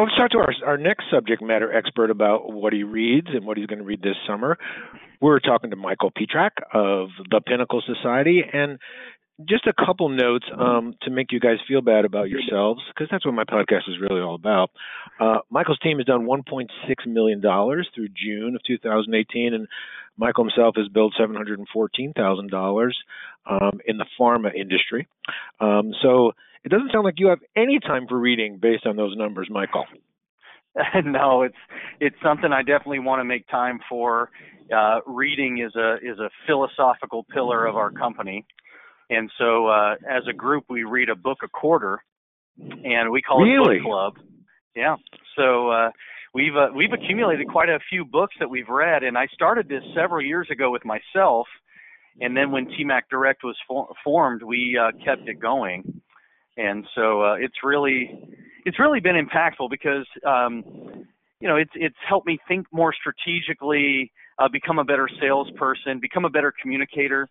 Let's 0.00 0.16
talk 0.16 0.30
to 0.30 0.38
our, 0.38 0.54
our 0.64 0.76
next 0.78 1.04
subject 1.12 1.42
matter 1.42 1.70
expert 1.70 2.10
about 2.10 2.50
what 2.50 2.72
he 2.72 2.84
reads 2.84 3.26
and 3.34 3.44
what 3.44 3.58
he's 3.58 3.66
going 3.66 3.80
to 3.80 3.84
read 3.84 4.00
this 4.00 4.16
summer. 4.26 4.56
We're 5.20 5.40
talking 5.40 5.68
to 5.70 5.76
Michael 5.76 6.10
Petrak 6.10 6.52
of 6.72 7.08
the 7.30 7.42
Pinnacle 7.46 7.82
Society. 7.84 8.42
And 8.50 8.78
just 9.46 9.66
a 9.66 9.74
couple 9.74 10.08
notes 10.08 10.46
um, 10.58 10.94
to 11.02 11.10
make 11.10 11.32
you 11.32 11.40
guys 11.40 11.56
feel 11.68 11.82
bad 11.82 12.06
about 12.06 12.30
yourselves, 12.30 12.80
because 12.88 13.08
that's 13.10 13.26
what 13.26 13.34
my 13.34 13.44
podcast 13.44 13.88
is 13.88 14.00
really 14.00 14.22
all 14.22 14.34
about. 14.34 14.70
Uh, 15.18 15.38
Michael's 15.50 15.78
team 15.80 15.98
has 15.98 16.06
done 16.06 16.26
$1.6 16.26 16.68
million 17.06 17.42
through 17.42 18.08
June 18.08 18.54
of 18.54 18.62
2018, 18.66 19.52
and 19.52 19.68
Michael 20.16 20.44
himself 20.44 20.76
has 20.76 20.88
billed 20.88 21.14
$714,000 21.20 22.90
um, 23.50 23.80
in 23.84 23.98
the 23.98 24.06
pharma 24.18 24.54
industry. 24.54 25.08
Um, 25.60 25.92
so 26.02 26.32
it 26.64 26.68
doesn't 26.68 26.92
sound 26.92 27.04
like 27.04 27.14
you 27.18 27.28
have 27.28 27.40
any 27.56 27.78
time 27.80 28.06
for 28.08 28.18
reading 28.18 28.58
based 28.60 28.86
on 28.86 28.96
those 28.96 29.16
numbers, 29.16 29.48
Michael. 29.50 29.84
no, 31.04 31.42
it's 31.42 31.56
it's 32.00 32.16
something 32.22 32.52
I 32.52 32.62
definitely 32.62 33.00
want 33.00 33.20
to 33.20 33.24
make 33.24 33.46
time 33.48 33.80
for. 33.88 34.30
Uh, 34.74 35.00
reading 35.06 35.58
is 35.58 35.74
a 35.74 35.94
is 35.96 36.18
a 36.18 36.30
philosophical 36.46 37.24
pillar 37.24 37.66
of 37.66 37.76
our 37.76 37.90
company, 37.90 38.46
and 39.08 39.30
so 39.36 39.66
uh, 39.66 39.94
as 40.08 40.22
a 40.28 40.32
group 40.32 40.64
we 40.68 40.84
read 40.84 41.08
a 41.08 41.16
book 41.16 41.38
a 41.42 41.48
quarter, 41.48 41.98
and 42.58 43.10
we 43.10 43.20
call 43.20 43.42
really? 43.42 43.76
it 43.76 43.82
book 43.82 43.90
club. 43.90 44.14
Yeah. 44.76 44.94
So 45.36 45.70
uh, 45.70 45.90
we've 46.34 46.54
uh, 46.54 46.68
we've 46.74 46.92
accumulated 46.92 47.48
quite 47.48 47.68
a 47.68 47.80
few 47.88 48.04
books 48.04 48.36
that 48.38 48.48
we've 48.48 48.68
read, 48.68 49.02
and 49.02 49.18
I 49.18 49.26
started 49.32 49.68
this 49.68 49.82
several 49.94 50.24
years 50.24 50.48
ago 50.52 50.70
with 50.70 50.82
myself, 50.84 51.48
and 52.20 52.36
then 52.36 52.52
when 52.52 52.66
TMAC 52.66 53.02
Direct 53.10 53.42
was 53.42 53.56
for- 53.66 53.88
formed, 54.04 54.42
we 54.42 54.78
uh, 54.80 54.92
kept 55.04 55.28
it 55.28 55.40
going, 55.40 56.00
and 56.56 56.84
so 56.94 57.22
uh, 57.22 57.34
it's 57.34 57.56
really 57.64 58.10
it's 58.64 58.78
really 58.78 59.00
been 59.00 59.16
impactful 59.16 59.70
because 59.70 60.06
um, 60.26 60.62
you 61.40 61.48
know 61.48 61.56
it's 61.56 61.72
it's 61.74 61.96
helped 62.08 62.26
me 62.26 62.38
think 62.48 62.66
more 62.72 62.92
strategically, 62.92 64.12
uh, 64.38 64.48
become 64.48 64.78
a 64.78 64.84
better 64.84 65.08
salesperson, 65.20 66.00
become 66.00 66.24
a 66.24 66.30
better 66.30 66.52
communicator. 66.60 67.28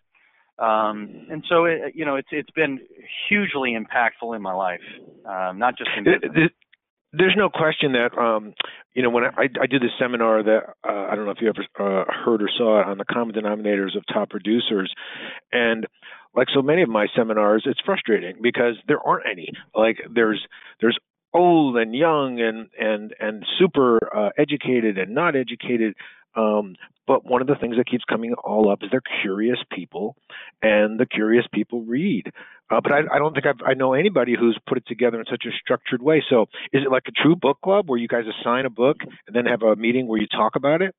Um, 0.58 1.26
and 1.30 1.42
so, 1.48 1.64
it, 1.64 1.94
you 1.94 2.04
know, 2.04 2.16
it's 2.16 2.28
it's 2.32 2.50
been 2.50 2.80
hugely 3.28 3.76
impactful 3.78 4.36
in 4.36 4.42
my 4.42 4.52
life, 4.52 4.80
um, 5.24 5.58
not 5.58 5.78
just 5.78 5.90
in 5.96 6.04
business 6.04 6.50
there's 7.12 7.34
no 7.36 7.48
question 7.48 7.92
that 7.92 8.16
um, 8.20 8.54
you 8.94 9.02
know 9.02 9.10
when 9.10 9.24
I, 9.24 9.48
I 9.60 9.66
did 9.66 9.82
this 9.82 9.90
seminar 9.98 10.42
that 10.42 10.60
uh, 10.88 11.06
I 11.10 11.16
don't 11.16 11.24
know 11.24 11.32
if 11.32 11.38
you 11.40 11.48
ever 11.48 11.64
uh, 11.78 12.04
heard 12.24 12.42
or 12.42 12.48
saw 12.56 12.80
it 12.80 12.86
on 12.86 12.98
the 12.98 13.04
common 13.04 13.34
denominators 13.34 13.96
of 13.96 14.04
top 14.12 14.30
producers, 14.30 14.92
and 15.52 15.86
like 16.34 16.48
so 16.54 16.62
many 16.62 16.82
of 16.82 16.88
my 16.88 17.06
seminars, 17.16 17.64
it's 17.66 17.80
frustrating 17.84 18.36
because 18.40 18.76
there 18.86 19.00
aren't 19.00 19.26
any. 19.30 19.48
Like 19.74 19.98
there's 20.12 20.40
there's 20.80 20.98
old 21.32 21.76
and 21.76 21.94
young 21.94 22.40
and 22.40 22.68
and 22.78 23.14
and 23.18 23.44
super 23.58 23.98
uh, 24.14 24.30
educated 24.38 24.98
and 24.98 25.14
not 25.14 25.36
educated. 25.36 25.94
Um, 26.36 26.76
but 27.08 27.26
one 27.26 27.40
of 27.40 27.48
the 27.48 27.56
things 27.56 27.76
that 27.76 27.88
keeps 27.88 28.04
coming 28.04 28.34
all 28.34 28.70
up 28.70 28.80
is 28.82 28.90
they're 28.92 29.02
curious 29.22 29.58
people, 29.72 30.14
and 30.62 30.98
the 30.98 31.06
curious 31.06 31.44
people 31.52 31.82
read. 31.82 32.30
Uh, 32.70 32.80
but 32.80 32.92
I, 32.92 33.00
I 33.12 33.18
don't 33.18 33.34
think 33.34 33.46
I've, 33.46 33.60
I 33.66 33.74
know 33.74 33.94
anybody 33.94 34.36
who's 34.38 34.56
put 34.68 34.78
it 34.78 34.86
together 34.86 35.18
in 35.18 35.26
such 35.28 35.44
a 35.44 35.50
structured 35.60 36.00
way. 36.00 36.22
So 36.30 36.42
is 36.72 36.82
it 36.86 36.90
like 36.92 37.02
a 37.08 37.22
true 37.22 37.34
book 37.34 37.58
club 37.64 37.88
where 37.88 37.98
you 37.98 38.06
guys 38.06 38.24
assign 38.40 38.64
a 38.64 38.70
book 38.70 38.98
and 39.26 39.34
then 39.34 39.46
have 39.46 39.62
a 39.62 39.74
meeting 39.74 40.06
where 40.06 40.20
you 40.20 40.28
talk 40.28 40.54
about 40.54 40.82
it? 40.82 40.94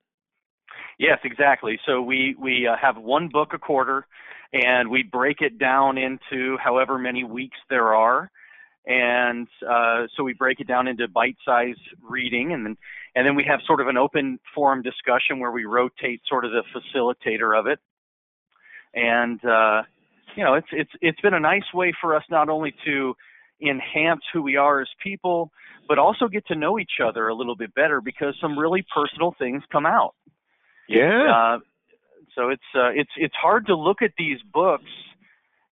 Yes, 1.00 1.20
exactly. 1.24 1.80
So 1.86 2.02
we 2.02 2.36
we 2.40 2.68
uh, 2.68 2.76
have 2.82 2.98
one 2.98 3.30
book 3.30 3.50
a 3.54 3.58
quarter, 3.58 4.06
and 4.54 4.90
we 4.90 5.04
break 5.04 5.42
it 5.42 5.58
down 5.58 5.98
into 5.98 6.58
however 6.58 6.98
many 6.98 7.24
weeks 7.24 7.58
there 7.70 7.94
are, 7.94 8.30
and 8.86 9.48
uh, 9.68 10.08
so 10.16 10.24
we 10.24 10.34
break 10.34 10.60
it 10.60 10.68
down 10.68 10.88
into 10.88 11.08
bite-sized 11.08 11.80
reading, 12.08 12.54
and 12.54 12.66
then 12.66 12.78
and 13.16 13.26
then 13.26 13.36
we 13.36 13.44
have 13.48 13.60
sort 13.66 13.82
of 13.82 13.88
an 13.88 13.98
open 13.98 14.40
forum 14.54 14.82
discussion 14.82 15.40
where 15.40 15.52
we 15.52 15.66
rotate 15.66 16.22
sort 16.28 16.46
of 16.46 16.52
the 16.52 16.64
facilitator 16.74 17.58
of 17.58 17.68
it, 17.68 17.80
and 18.94 19.44
uh, 19.46 19.82
you 20.36 20.44
know, 20.44 20.56
it's 20.56 20.68
it's 20.72 20.92
it's 21.02 21.22
been 21.22 21.34
a 21.34 21.40
nice 21.40 21.74
way 21.74 21.94
for 22.00 22.16
us 22.16 22.24
not 22.30 22.50
only 22.50 22.74
to 22.86 23.14
enhance 23.62 24.22
who 24.34 24.42
we 24.42 24.56
are 24.56 24.82
as 24.82 24.88
people, 25.04 25.52
but 25.88 26.00
also 26.00 26.28
get 26.28 26.46
to 26.48 26.56
know 26.56 26.80
each 26.80 27.00
other 27.04 27.28
a 27.28 27.36
little 27.36 27.56
bit 27.56 27.74
better 27.76 28.02
because 28.02 28.36
some 28.42 28.58
really 28.58 28.84
personal 28.94 29.36
things 29.38 29.62
come 29.72 29.86
out. 29.86 30.16
Yeah. 30.92 31.32
Uh, 31.32 31.60
so 32.36 32.50
it's 32.50 32.64
uh, 32.76 32.90
it's 32.94 33.12
it's 33.18 33.36
hard 33.36 33.68
to 33.68 33.76
look 33.76 34.02
at 34.02 34.12
these 34.18 34.40
books 34.54 34.92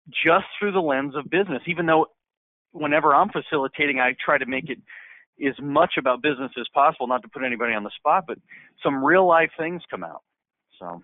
just 0.09 0.45
through 0.59 0.73
the 0.73 0.79
lens 0.79 1.15
of 1.15 1.29
business, 1.29 1.61
even 1.67 1.85
though 1.85 2.07
whenever 2.71 3.13
I'm 3.15 3.29
facilitating, 3.29 3.99
I 3.99 4.15
try 4.23 4.37
to 4.37 4.45
make 4.45 4.69
it 4.69 4.79
as 5.45 5.55
much 5.61 5.93
about 5.97 6.21
business 6.21 6.51
as 6.59 6.67
possible, 6.73 7.07
not 7.07 7.21
to 7.23 7.27
put 7.27 7.43
anybody 7.43 7.73
on 7.73 7.83
the 7.83 7.91
spot, 7.97 8.25
but 8.27 8.37
some 8.83 9.03
real 9.03 9.27
life 9.27 9.49
things 9.57 9.81
come 9.89 10.03
out. 10.03 10.21
So 10.79 11.01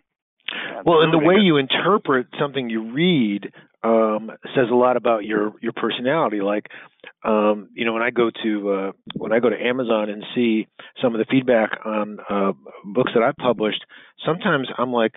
well, 0.86 1.02
and 1.02 1.14
the 1.14 1.20
way 1.20 1.36
you 1.42 1.58
interpret 1.58 2.28
something 2.40 2.70
you 2.70 2.92
read 2.94 3.52
um, 3.84 4.32
says 4.56 4.66
a 4.72 4.76
lot 4.76 4.98
about 4.98 5.24
your 5.26 5.54
your 5.62 5.74
personality. 5.74 6.42
Like, 6.42 6.68
um, 7.24 7.70
you 7.74 7.86
know, 7.86 7.94
when 7.94 8.02
I 8.02 8.10
go 8.10 8.30
to 8.44 8.72
uh, 8.72 8.92
when 9.16 9.32
I 9.32 9.40
go 9.40 9.50
to 9.50 9.56
Amazon 9.56 10.10
and 10.10 10.24
see 10.36 10.68
some 11.02 11.16
of 11.16 11.20
the 11.20 11.26
feedback 11.30 11.72
on 11.86 12.20
uh, 12.30 12.52
books 12.84 13.12
that 13.14 13.24
I 13.24 13.32
published, 13.42 13.84
sometimes 14.26 14.68
I'm 14.78 14.92
like, 14.92 15.14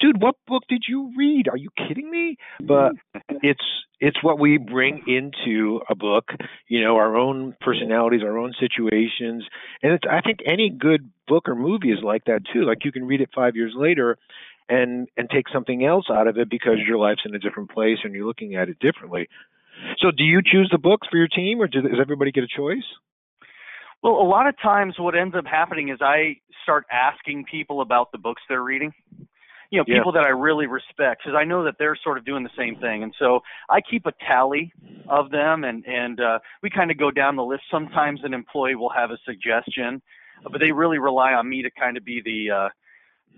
dude, 0.00 0.20
what 0.20 0.34
book 0.46 0.64
did 0.68 0.84
you 0.86 1.12
read? 1.16 1.48
Are 1.48 1.56
you 1.56 1.70
kidding 1.88 2.10
me? 2.10 2.36
But 2.60 2.92
it's 3.42 3.64
it's 3.98 4.22
what 4.22 4.38
we 4.38 4.58
bring 4.58 5.04
into 5.06 5.80
a 5.88 5.94
book, 5.94 6.30
you 6.68 6.82
know, 6.82 6.96
our 6.96 7.16
own 7.16 7.54
personalities, 7.60 8.22
our 8.22 8.36
own 8.36 8.52
situations, 8.60 9.44
and 9.82 9.92
it's 9.92 10.04
I 10.10 10.20
think 10.20 10.40
any 10.44 10.68
good 10.68 11.10
book 11.26 11.48
or 11.48 11.54
movie 11.54 11.92
is 11.92 12.00
like 12.02 12.24
that 12.26 12.40
too. 12.52 12.64
Like 12.64 12.84
you 12.84 12.92
can 12.92 13.06
read 13.06 13.22
it 13.22 13.30
five 13.34 13.56
years 13.56 13.72
later 13.74 14.18
and 14.68 15.08
and 15.16 15.28
take 15.30 15.46
something 15.52 15.84
else 15.84 16.06
out 16.10 16.26
of 16.26 16.38
it 16.38 16.48
because 16.48 16.78
your 16.86 16.98
life's 16.98 17.22
in 17.24 17.34
a 17.34 17.38
different 17.38 17.70
place 17.70 17.98
and 18.04 18.14
you're 18.14 18.26
looking 18.26 18.54
at 18.54 18.68
it 18.68 18.78
differently. 18.78 19.28
So, 19.98 20.10
do 20.10 20.24
you 20.24 20.40
choose 20.44 20.68
the 20.70 20.78
books 20.78 21.08
for 21.10 21.16
your 21.16 21.28
team, 21.28 21.60
or 21.60 21.66
does 21.66 21.84
everybody 22.00 22.30
get 22.30 22.44
a 22.44 22.48
choice? 22.48 22.84
Well, 24.02 24.14
a 24.14 24.28
lot 24.28 24.48
of 24.48 24.54
times, 24.60 24.94
what 24.98 25.16
ends 25.16 25.34
up 25.36 25.46
happening 25.46 25.88
is 25.88 25.98
I 26.00 26.36
start 26.62 26.84
asking 26.90 27.44
people 27.50 27.80
about 27.80 28.12
the 28.12 28.18
books 28.18 28.42
they're 28.48 28.62
reading. 28.62 28.92
You 29.70 29.78
know, 29.78 29.84
people 29.84 30.12
yeah. 30.14 30.20
that 30.20 30.26
I 30.26 30.30
really 30.30 30.66
respect, 30.66 31.22
because 31.24 31.34
I 31.34 31.44
know 31.44 31.64
that 31.64 31.76
they're 31.78 31.96
sort 32.04 32.18
of 32.18 32.26
doing 32.26 32.42
the 32.42 32.50
same 32.58 32.76
thing, 32.76 33.02
and 33.02 33.14
so 33.18 33.40
I 33.70 33.80
keep 33.80 34.04
a 34.04 34.12
tally 34.28 34.72
of 35.08 35.30
them, 35.30 35.64
and 35.64 35.84
and 35.86 36.20
uh, 36.20 36.38
we 36.62 36.68
kind 36.68 36.90
of 36.90 36.98
go 36.98 37.10
down 37.10 37.36
the 37.36 37.44
list. 37.44 37.62
Sometimes 37.70 38.20
an 38.22 38.34
employee 38.34 38.74
will 38.74 38.90
have 38.90 39.10
a 39.10 39.18
suggestion, 39.24 40.02
but 40.42 40.60
they 40.60 40.72
really 40.72 40.98
rely 40.98 41.32
on 41.32 41.48
me 41.48 41.62
to 41.62 41.70
kind 41.70 41.96
of 41.96 42.04
be 42.04 42.20
the 42.22 42.54
uh, 42.54 42.68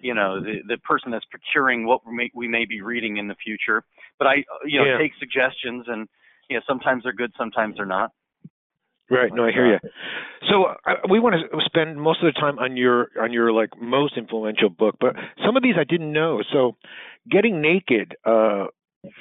you 0.00 0.15
know 0.15 0.41
the 0.41 0.60
the 0.66 0.78
person 0.78 1.10
that's 1.10 1.25
procuring 1.27 1.87
what 1.87 2.06
we 2.06 2.15
may, 2.15 2.31
we 2.34 2.49
may 2.49 2.65
be 2.65 2.81
reading 2.81 3.16
in 3.16 3.28
the 3.28 3.37
future. 3.37 3.84
But 4.19 4.28
I 4.28 4.34
you 4.65 4.81
know 4.81 4.87
yeah. 4.87 4.99
take 4.99 5.12
suggestions 5.19 5.87
and 5.88 6.09
you 6.49 6.56
know 6.56 6.62
sometimes 6.66 7.05
they're 7.05 7.12
good, 7.12 7.32
sometimes 7.37 7.77
they're 7.77 7.87
not. 7.87 8.12
Right. 9.10 9.31
No, 9.32 9.44
I 9.44 9.53
hear 9.53 9.66
you. 9.66 9.78
So 10.50 10.65
uh, 10.65 10.94
we 11.10 11.21
want 11.21 11.37
to 11.37 11.59
spend 11.66 12.00
most 12.00 12.22
of 12.22 12.32
the 12.32 12.41
time 12.41 12.59
on 12.59 12.77
your 12.77 13.09
on 13.21 13.32
your 13.32 13.53
like 13.53 13.71
most 13.81 14.16
influential 14.16 14.71
book, 14.71 14.97
but 14.99 15.15
some 15.44 15.56
of 15.56 15.62
these 15.62 15.75
I 15.78 15.84
didn't 15.84 16.12
know. 16.12 16.43
So, 16.53 16.76
getting 17.31 17.61
naked, 17.61 18.16
uh, 18.25 18.66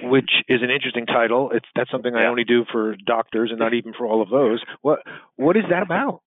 which 0.02 0.32
is 0.48 0.62
an 0.62 0.70
interesting 0.70 1.06
title. 1.06 1.52
It's 1.54 1.66
that's 1.76 1.92
something 1.92 2.16
I 2.16 2.28
only 2.28 2.46
do 2.46 2.64
for 2.72 2.96
doctors 3.06 3.50
and 3.50 3.60
not 3.60 3.74
even 3.74 3.94
for 3.94 4.08
all 4.08 4.22
of 4.22 4.30
those. 4.30 4.62
What 4.82 5.00
what 5.36 5.58
is 5.58 5.64
that 5.70 5.84
about? 5.84 6.22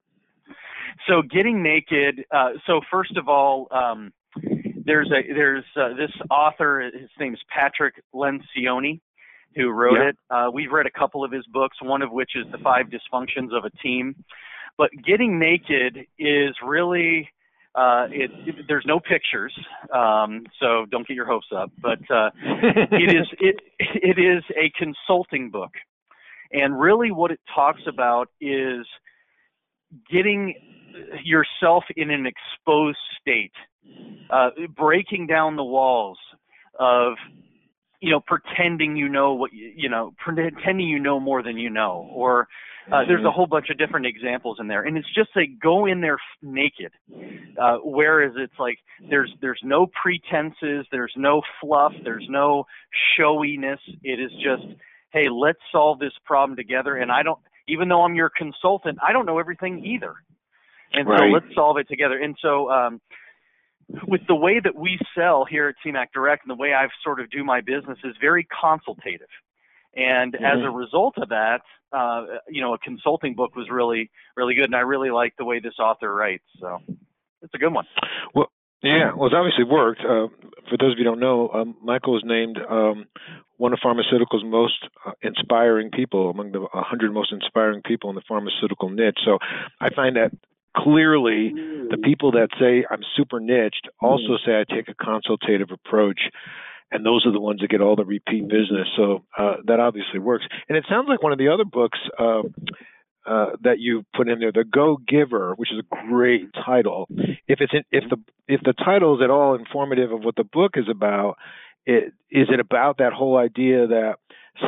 So, 1.07 1.21
getting 1.21 1.63
naked. 1.63 2.25
Uh, 2.31 2.51
so 2.67 2.81
first 2.91 3.15
of 3.15 3.29
all, 3.29 3.67
um, 3.71 4.11
there's 4.85 5.11
a 5.11 5.33
there's 5.33 5.65
uh, 5.75 5.89
this 5.89 6.11
author. 6.29 6.89
His 6.93 7.09
name's 7.19 7.39
Patrick 7.53 7.95
Lencioni, 8.13 9.01
who 9.55 9.71
wrote 9.71 9.97
yeah. 9.97 10.09
it. 10.09 10.17
Uh, 10.29 10.51
we've 10.53 10.71
read 10.71 10.85
a 10.85 10.91
couple 10.91 11.23
of 11.23 11.31
his 11.31 11.45
books, 11.47 11.77
one 11.81 12.01
of 12.01 12.11
which 12.11 12.31
is 12.35 12.45
The 12.51 12.59
Five 12.59 12.87
Dysfunctions 12.87 13.55
of 13.55 13.65
a 13.65 13.71
Team. 13.81 14.15
But 14.77 14.91
getting 15.05 15.39
naked 15.39 15.99
is 16.19 16.55
really 16.63 17.29
uh, 17.75 18.07
it, 18.09 18.31
it, 18.45 18.55
there's 18.67 18.85
no 18.85 18.99
pictures, 18.99 19.53
um, 19.93 20.43
so 20.61 20.85
don't 20.91 21.05
get 21.07 21.15
your 21.15 21.25
hopes 21.25 21.47
up. 21.55 21.71
But 21.81 21.99
uh, 22.09 22.29
it 22.91 23.13
is 23.13 23.27
it 23.39 23.55
it 23.79 24.19
is 24.19 24.43
a 24.51 24.71
consulting 24.77 25.49
book, 25.49 25.71
and 26.51 26.79
really 26.79 27.11
what 27.11 27.31
it 27.31 27.39
talks 27.53 27.81
about 27.87 28.29
is 28.39 28.85
getting 30.09 30.53
yourself 31.23 31.83
in 31.95 32.09
an 32.11 32.25
exposed 32.25 32.97
state 33.19 33.51
uh, 34.29 34.49
breaking 34.75 35.27
down 35.27 35.55
the 35.55 35.63
walls 35.63 36.17
of 36.79 37.13
you 38.01 38.11
know 38.11 38.19
pretending 38.19 38.95
you 38.95 39.07
know 39.07 39.33
what 39.33 39.53
you, 39.53 39.71
you 39.75 39.89
know 39.89 40.13
pretending 40.17 40.87
you 40.87 40.99
know 40.99 41.19
more 41.19 41.41
than 41.41 41.57
you 41.57 41.69
know 41.69 42.09
or 42.13 42.47
uh, 42.91 43.03
there's 43.07 43.21
a 43.21 43.23
mm-hmm. 43.23 43.35
whole 43.35 43.47
bunch 43.47 43.69
of 43.69 43.77
different 43.77 44.05
examples 44.05 44.57
in 44.59 44.67
there 44.67 44.83
and 44.83 44.97
it's 44.97 45.13
just 45.15 45.29
like 45.35 45.49
go 45.61 45.85
in 45.85 46.01
there 46.01 46.17
naked 46.41 46.91
uh, 47.61 47.77
whereas 47.83 48.33
it's 48.37 48.59
like 48.59 48.77
there's 49.09 49.31
there's 49.41 49.61
no 49.63 49.87
pretenses 50.01 50.85
there's 50.91 51.13
no 51.15 51.41
fluff 51.61 51.93
there's 52.03 52.25
no 52.29 52.65
showiness 53.17 53.79
it 54.03 54.19
is 54.19 54.31
just 54.43 54.65
hey 55.11 55.29
let's 55.29 55.59
solve 55.71 55.99
this 55.99 56.13
problem 56.25 56.55
together 56.57 56.97
and 56.97 57.11
i 57.11 57.23
don't 57.23 57.39
even 57.67 57.87
though 57.87 58.03
I'm 58.03 58.15
your 58.15 58.31
consultant, 58.35 58.97
I 59.05 59.11
don't 59.11 59.25
know 59.25 59.39
everything 59.39 59.83
either. 59.85 60.13
And 60.93 61.07
right. 61.07 61.19
so 61.19 61.25
let's 61.25 61.55
solve 61.55 61.77
it 61.77 61.87
together. 61.87 62.17
And 62.17 62.35
so 62.41 62.69
um, 62.69 63.01
with 64.07 64.21
the 64.27 64.35
way 64.35 64.59
that 64.63 64.75
we 64.75 64.99
sell 65.15 65.45
here 65.45 65.67
at 65.69 65.75
TMAC 65.85 66.07
Direct 66.13 66.43
and 66.47 66.57
the 66.57 66.61
way 66.61 66.73
I 66.73 66.87
sort 67.03 67.19
of 67.19 67.29
do 67.29 67.43
my 67.43 67.61
business 67.61 67.97
is 68.03 68.15
very 68.19 68.47
consultative. 68.61 69.27
And 69.95 70.33
mm-hmm. 70.33 70.43
as 70.43 70.63
a 70.63 70.69
result 70.69 71.15
of 71.17 71.29
that, 71.29 71.61
uh, 71.91 72.25
you 72.49 72.61
know, 72.61 72.73
a 72.73 72.77
consulting 72.77 73.35
book 73.35 73.55
was 73.55 73.67
really, 73.69 74.11
really 74.35 74.55
good, 74.55 74.65
and 74.65 74.75
I 74.75 74.79
really 74.79 75.11
like 75.11 75.33
the 75.37 75.45
way 75.45 75.59
this 75.59 75.79
author 75.79 76.13
writes. 76.13 76.43
So 76.59 76.79
it's 77.41 77.53
a 77.53 77.57
good 77.57 77.73
one. 77.73 77.85
Well, 78.33 78.51
yeah, 78.83 79.13
well, 79.15 79.27
it's 79.27 79.35
obviously 79.35 79.63
worked. 79.63 80.01
Uh, 80.01 80.27
for 80.69 80.77
those 80.77 80.93
of 80.93 80.99
you 80.99 81.05
who 81.05 81.11
don't 81.11 81.19
know, 81.19 81.49
um, 81.49 81.75
Michael 81.81 82.13
was 82.13 82.23
named 82.25 82.57
um, 82.69 83.05
one 83.57 83.71
of 83.71 83.79
pharmaceuticals' 83.79 84.45
most 84.45 84.87
uh, 85.05 85.11
inspiring 85.21 85.89
people, 85.91 86.29
among 86.29 86.51
the 86.51 86.59
100 86.59 87.13
most 87.13 87.31
inspiring 87.31 87.81
people 87.83 88.09
in 88.09 88.15
the 88.15 88.21
pharmaceutical 88.27 88.89
niche. 88.89 89.19
So 89.23 89.37
I 89.79 89.93
find 89.93 90.17
that 90.17 90.31
clearly 90.75 91.51
the 91.89 91.97
people 92.03 92.31
that 92.31 92.49
say 92.59 92.85
I'm 92.89 93.01
super 93.15 93.39
niched 93.39 93.87
also 94.01 94.37
say 94.45 94.59
I 94.59 94.63
take 94.73 94.87
a 94.89 94.95
consultative 94.95 95.71
approach 95.71 96.19
and 96.91 97.05
those 97.05 97.25
are 97.25 97.31
the 97.31 97.39
ones 97.39 97.61
that 97.61 97.69
get 97.69 97.81
all 97.81 97.95
the 97.95 98.05
repeat 98.05 98.47
business. 98.47 98.87
So 98.95 99.23
uh, 99.37 99.55
that 99.65 99.79
obviously 99.79 100.19
works. 100.19 100.45
And 100.69 100.77
it 100.77 100.85
sounds 100.89 101.07
like 101.09 101.21
one 101.21 101.31
of 101.31 101.37
the 101.37 101.49
other 101.49 101.65
books 101.65 101.99
uh, 102.17 102.43
uh, 103.25 103.51
that 103.63 103.79
you 103.79 104.05
put 104.15 104.29
in 104.29 104.39
there, 104.39 104.51
"The 104.51 104.63
Go 104.63 104.97
Giver," 105.07 105.55
which 105.55 105.71
is 105.71 105.79
a 105.79 106.07
great 106.07 106.53
title. 106.53 107.07
If 107.47 107.59
it's 107.59 107.73
in, 107.73 107.83
if 107.91 108.09
the 108.09 108.17
if 108.47 108.61
the 108.61 108.73
title 108.73 109.15
is 109.15 109.23
at 109.23 109.31
all 109.31 109.55
informative 109.55 110.11
of 110.11 110.23
what 110.23 110.35
the 110.35 110.43
book 110.43 110.73
is 110.75 110.85
about, 110.89 111.37
it, 111.85 112.13
is 112.29 112.47
it 112.51 112.59
about 112.59 112.99
that 112.99 113.13
whole 113.13 113.37
idea 113.37 113.87
that 113.87 114.17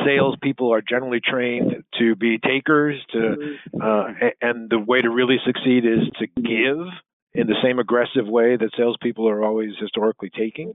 salespeople 0.04 0.72
are 0.72 0.82
generally 0.82 1.20
trained 1.20 1.84
to 1.98 2.14
be 2.16 2.38
takers, 2.38 3.00
to 3.12 3.56
uh, 3.82 4.04
and 4.40 4.70
the 4.70 4.78
way 4.78 5.00
to 5.00 5.10
really 5.10 5.38
succeed 5.44 5.84
is 5.84 6.08
to 6.18 6.26
give 6.40 6.86
in 7.34 7.46
the 7.46 7.56
same 7.62 7.78
aggressive 7.78 8.26
way 8.26 8.56
that 8.56 8.70
salespeople 8.76 9.28
are 9.28 9.44
always 9.44 9.70
historically 9.80 10.30
taking? 10.30 10.74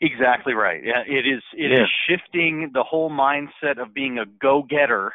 Exactly 0.00 0.54
right. 0.54 0.80
Yeah, 0.82 1.02
it 1.06 1.26
is. 1.26 1.42
It 1.54 1.70
yeah. 1.70 1.82
is 1.82 1.88
shifting 2.08 2.70
the 2.72 2.82
whole 2.82 3.10
mindset 3.10 3.80
of 3.80 3.92
being 3.92 4.18
a 4.18 4.24
go-getter 4.26 5.12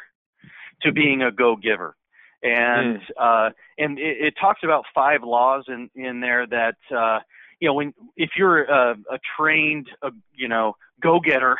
to 0.82 0.92
being 0.92 1.22
a 1.22 1.32
go-giver, 1.32 1.96
and 2.42 2.98
mm. 2.98 3.00
uh, 3.18 3.50
and 3.78 3.98
it, 3.98 4.16
it, 4.20 4.34
talks 4.40 4.60
about 4.62 4.84
five 4.94 5.22
laws 5.24 5.64
in 5.68 5.90
in 5.96 6.20
there 6.20 6.46
that 6.46 6.76
uh, 6.96 7.18
you 7.58 7.66
know 7.66 7.74
when 7.74 7.94
if 8.16 8.30
you're 8.36 8.64
a, 8.64 8.92
a 9.10 9.18
trained 9.36 9.88
uh, 10.02 10.10
you 10.34 10.46
know 10.46 10.76
go-getter, 11.02 11.56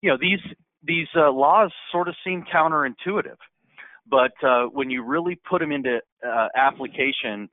you 0.00 0.10
know 0.10 0.16
these 0.20 0.40
these 0.82 1.08
uh, 1.16 1.30
laws 1.30 1.72
sort 1.90 2.08
of 2.08 2.14
seem 2.24 2.44
counterintuitive, 2.52 3.36
but 4.08 4.32
uh, 4.46 4.64
when 4.66 4.90
you 4.90 5.02
really 5.02 5.38
put 5.48 5.60
them 5.60 5.72
into 5.72 6.00
uh, 6.26 6.48
application, 6.56 7.48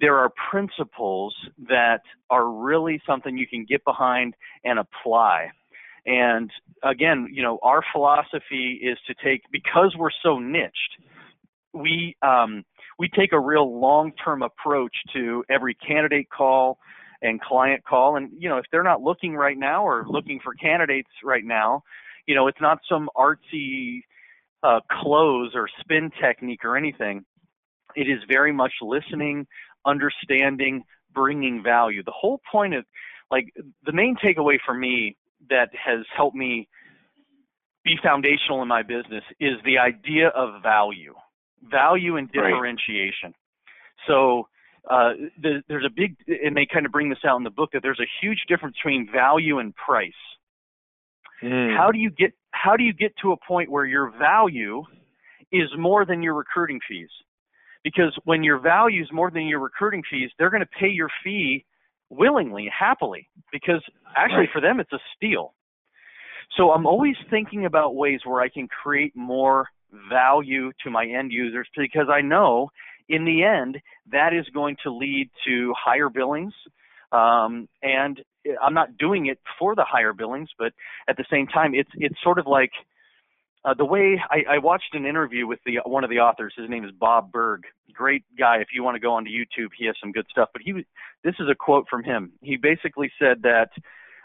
there 0.00 0.16
are 0.16 0.30
principles 0.50 1.34
that 1.68 2.00
are 2.30 2.50
really 2.50 3.00
something 3.06 3.36
you 3.36 3.46
can 3.46 3.64
get 3.68 3.84
behind 3.84 4.34
and 4.64 4.78
apply. 4.78 5.48
And 6.06 6.50
again, 6.82 7.28
you 7.32 7.42
know, 7.42 7.58
our 7.62 7.82
philosophy 7.92 8.80
is 8.82 8.98
to 9.06 9.14
take 9.22 9.42
because 9.50 9.94
we're 9.98 10.10
so 10.22 10.38
niched, 10.38 10.72
we 11.74 12.16
um, 12.22 12.64
we 12.98 13.08
take 13.08 13.32
a 13.32 13.40
real 13.40 13.80
long-term 13.80 14.42
approach 14.42 14.94
to 15.14 15.44
every 15.50 15.74
candidate 15.74 16.28
call 16.30 16.78
and 17.22 17.40
client 17.40 17.84
call. 17.84 18.16
And 18.16 18.30
you 18.38 18.48
know, 18.48 18.58
if 18.58 18.66
they're 18.70 18.82
not 18.82 19.02
looking 19.02 19.34
right 19.34 19.58
now 19.58 19.84
or 19.86 20.04
looking 20.08 20.40
for 20.42 20.54
candidates 20.54 21.10
right 21.24 21.44
now, 21.44 21.82
you 22.26 22.34
know, 22.34 22.46
it's 22.46 22.60
not 22.60 22.78
some 22.88 23.08
artsy 23.16 24.02
uh, 24.62 24.80
close 25.02 25.52
or 25.54 25.68
spin 25.80 26.10
technique 26.20 26.64
or 26.64 26.76
anything. 26.76 27.24
It 27.96 28.08
is 28.08 28.18
very 28.28 28.52
much 28.52 28.72
listening, 28.82 29.46
understanding, 29.86 30.84
bringing 31.14 31.62
value. 31.62 32.02
The 32.04 32.12
whole 32.12 32.40
point 32.50 32.74
of, 32.74 32.84
like, 33.30 33.52
the 33.84 33.92
main 33.92 34.16
takeaway 34.16 34.58
for 34.64 34.74
me 34.74 35.16
that 35.48 35.70
has 35.74 36.04
helped 36.14 36.36
me 36.36 36.68
be 37.84 37.96
foundational 38.02 38.60
in 38.62 38.68
my 38.68 38.82
business 38.82 39.24
is 39.40 39.54
the 39.64 39.78
idea 39.78 40.28
of 40.28 40.62
value, 40.62 41.14
value 41.62 42.16
and 42.16 42.30
differentiation. 42.30 43.32
Right. 43.32 43.34
So, 44.06 44.48
uh, 44.88 45.12
the, 45.40 45.62
there's 45.68 45.84
a 45.84 45.90
big, 45.94 46.16
and 46.26 46.56
they 46.56 46.66
kind 46.72 46.86
of 46.86 46.92
bring 46.92 47.08
this 47.08 47.18
out 47.26 47.36
in 47.36 47.44
the 47.44 47.50
book 47.50 47.70
that 47.72 47.82
there's 47.82 48.00
a 48.00 48.08
huge 48.20 48.40
difference 48.48 48.76
between 48.82 49.08
value 49.12 49.58
and 49.58 49.74
price. 49.74 50.12
Mm. 51.42 51.76
How 51.76 51.90
do 51.92 51.98
you 51.98 52.10
get 52.10 52.32
how 52.50 52.76
do 52.76 52.82
you 52.82 52.92
get 52.92 53.12
to 53.22 53.32
a 53.32 53.36
point 53.46 53.70
where 53.70 53.84
your 53.84 54.12
value 54.18 54.82
is 55.52 55.68
more 55.78 56.04
than 56.04 56.22
your 56.22 56.34
recruiting 56.34 56.80
fees? 56.88 57.10
because 57.84 58.16
when 58.24 58.42
your 58.42 58.58
value 58.58 59.02
is 59.02 59.08
more 59.12 59.30
than 59.30 59.46
your 59.46 59.60
recruiting 59.60 60.02
fees, 60.10 60.30
they're 60.38 60.50
going 60.50 60.62
to 60.62 60.78
pay 60.78 60.88
your 60.88 61.08
fee 61.22 61.64
willingly, 62.10 62.68
happily, 62.76 63.28
because 63.52 63.82
actually 64.16 64.40
right. 64.40 64.48
for 64.52 64.60
them 64.60 64.80
it's 64.80 64.92
a 64.92 64.98
steal. 65.16 65.54
So 66.56 66.70
I'm 66.70 66.86
always 66.86 67.16
thinking 67.30 67.66
about 67.66 67.94
ways 67.94 68.20
where 68.24 68.40
I 68.40 68.48
can 68.48 68.68
create 68.68 69.14
more 69.14 69.66
value 70.10 70.72
to 70.84 70.90
my 70.90 71.06
end 71.06 71.32
users 71.32 71.68
because 71.76 72.08
I 72.10 72.20
know 72.20 72.70
in 73.08 73.24
the 73.24 73.42
end 73.42 73.80
that 74.10 74.34
is 74.34 74.46
going 74.52 74.76
to 74.82 74.90
lead 74.90 75.30
to 75.46 75.74
higher 75.76 76.08
billings. 76.08 76.52
Um, 77.10 77.68
and 77.82 78.20
I'm 78.62 78.74
not 78.74 78.96
doing 78.98 79.26
it 79.26 79.38
for 79.58 79.74
the 79.74 79.84
higher 79.84 80.12
billings, 80.12 80.50
but 80.58 80.72
at 81.08 81.16
the 81.16 81.24
same 81.30 81.46
time, 81.46 81.74
it's 81.74 81.90
it's 81.94 82.16
sort 82.22 82.38
of 82.38 82.46
like 82.46 82.72
uh, 83.64 83.74
the 83.74 83.84
way 83.84 84.20
I, 84.30 84.54
I 84.54 84.58
watched 84.58 84.94
an 84.94 85.04
interview 85.04 85.46
with 85.46 85.58
the 85.66 85.78
one 85.84 86.04
of 86.04 86.10
the 86.10 86.18
authors. 86.20 86.54
His 86.56 86.68
name 86.68 86.84
is 86.84 86.90
Bob 86.92 87.32
Burg. 87.32 87.64
Great 87.92 88.24
guy. 88.38 88.58
If 88.58 88.68
you 88.72 88.82
want 88.82 88.94
to 88.94 89.00
go 89.00 89.14
onto 89.14 89.30
YouTube, 89.30 89.70
he 89.76 89.86
has 89.86 89.96
some 90.00 90.12
good 90.12 90.26
stuff. 90.30 90.50
But 90.52 90.62
he, 90.62 90.72
this 91.24 91.34
is 91.40 91.48
a 91.50 91.54
quote 91.54 91.86
from 91.90 92.04
him. 92.04 92.32
He 92.40 92.56
basically 92.56 93.10
said 93.18 93.42
that 93.42 93.70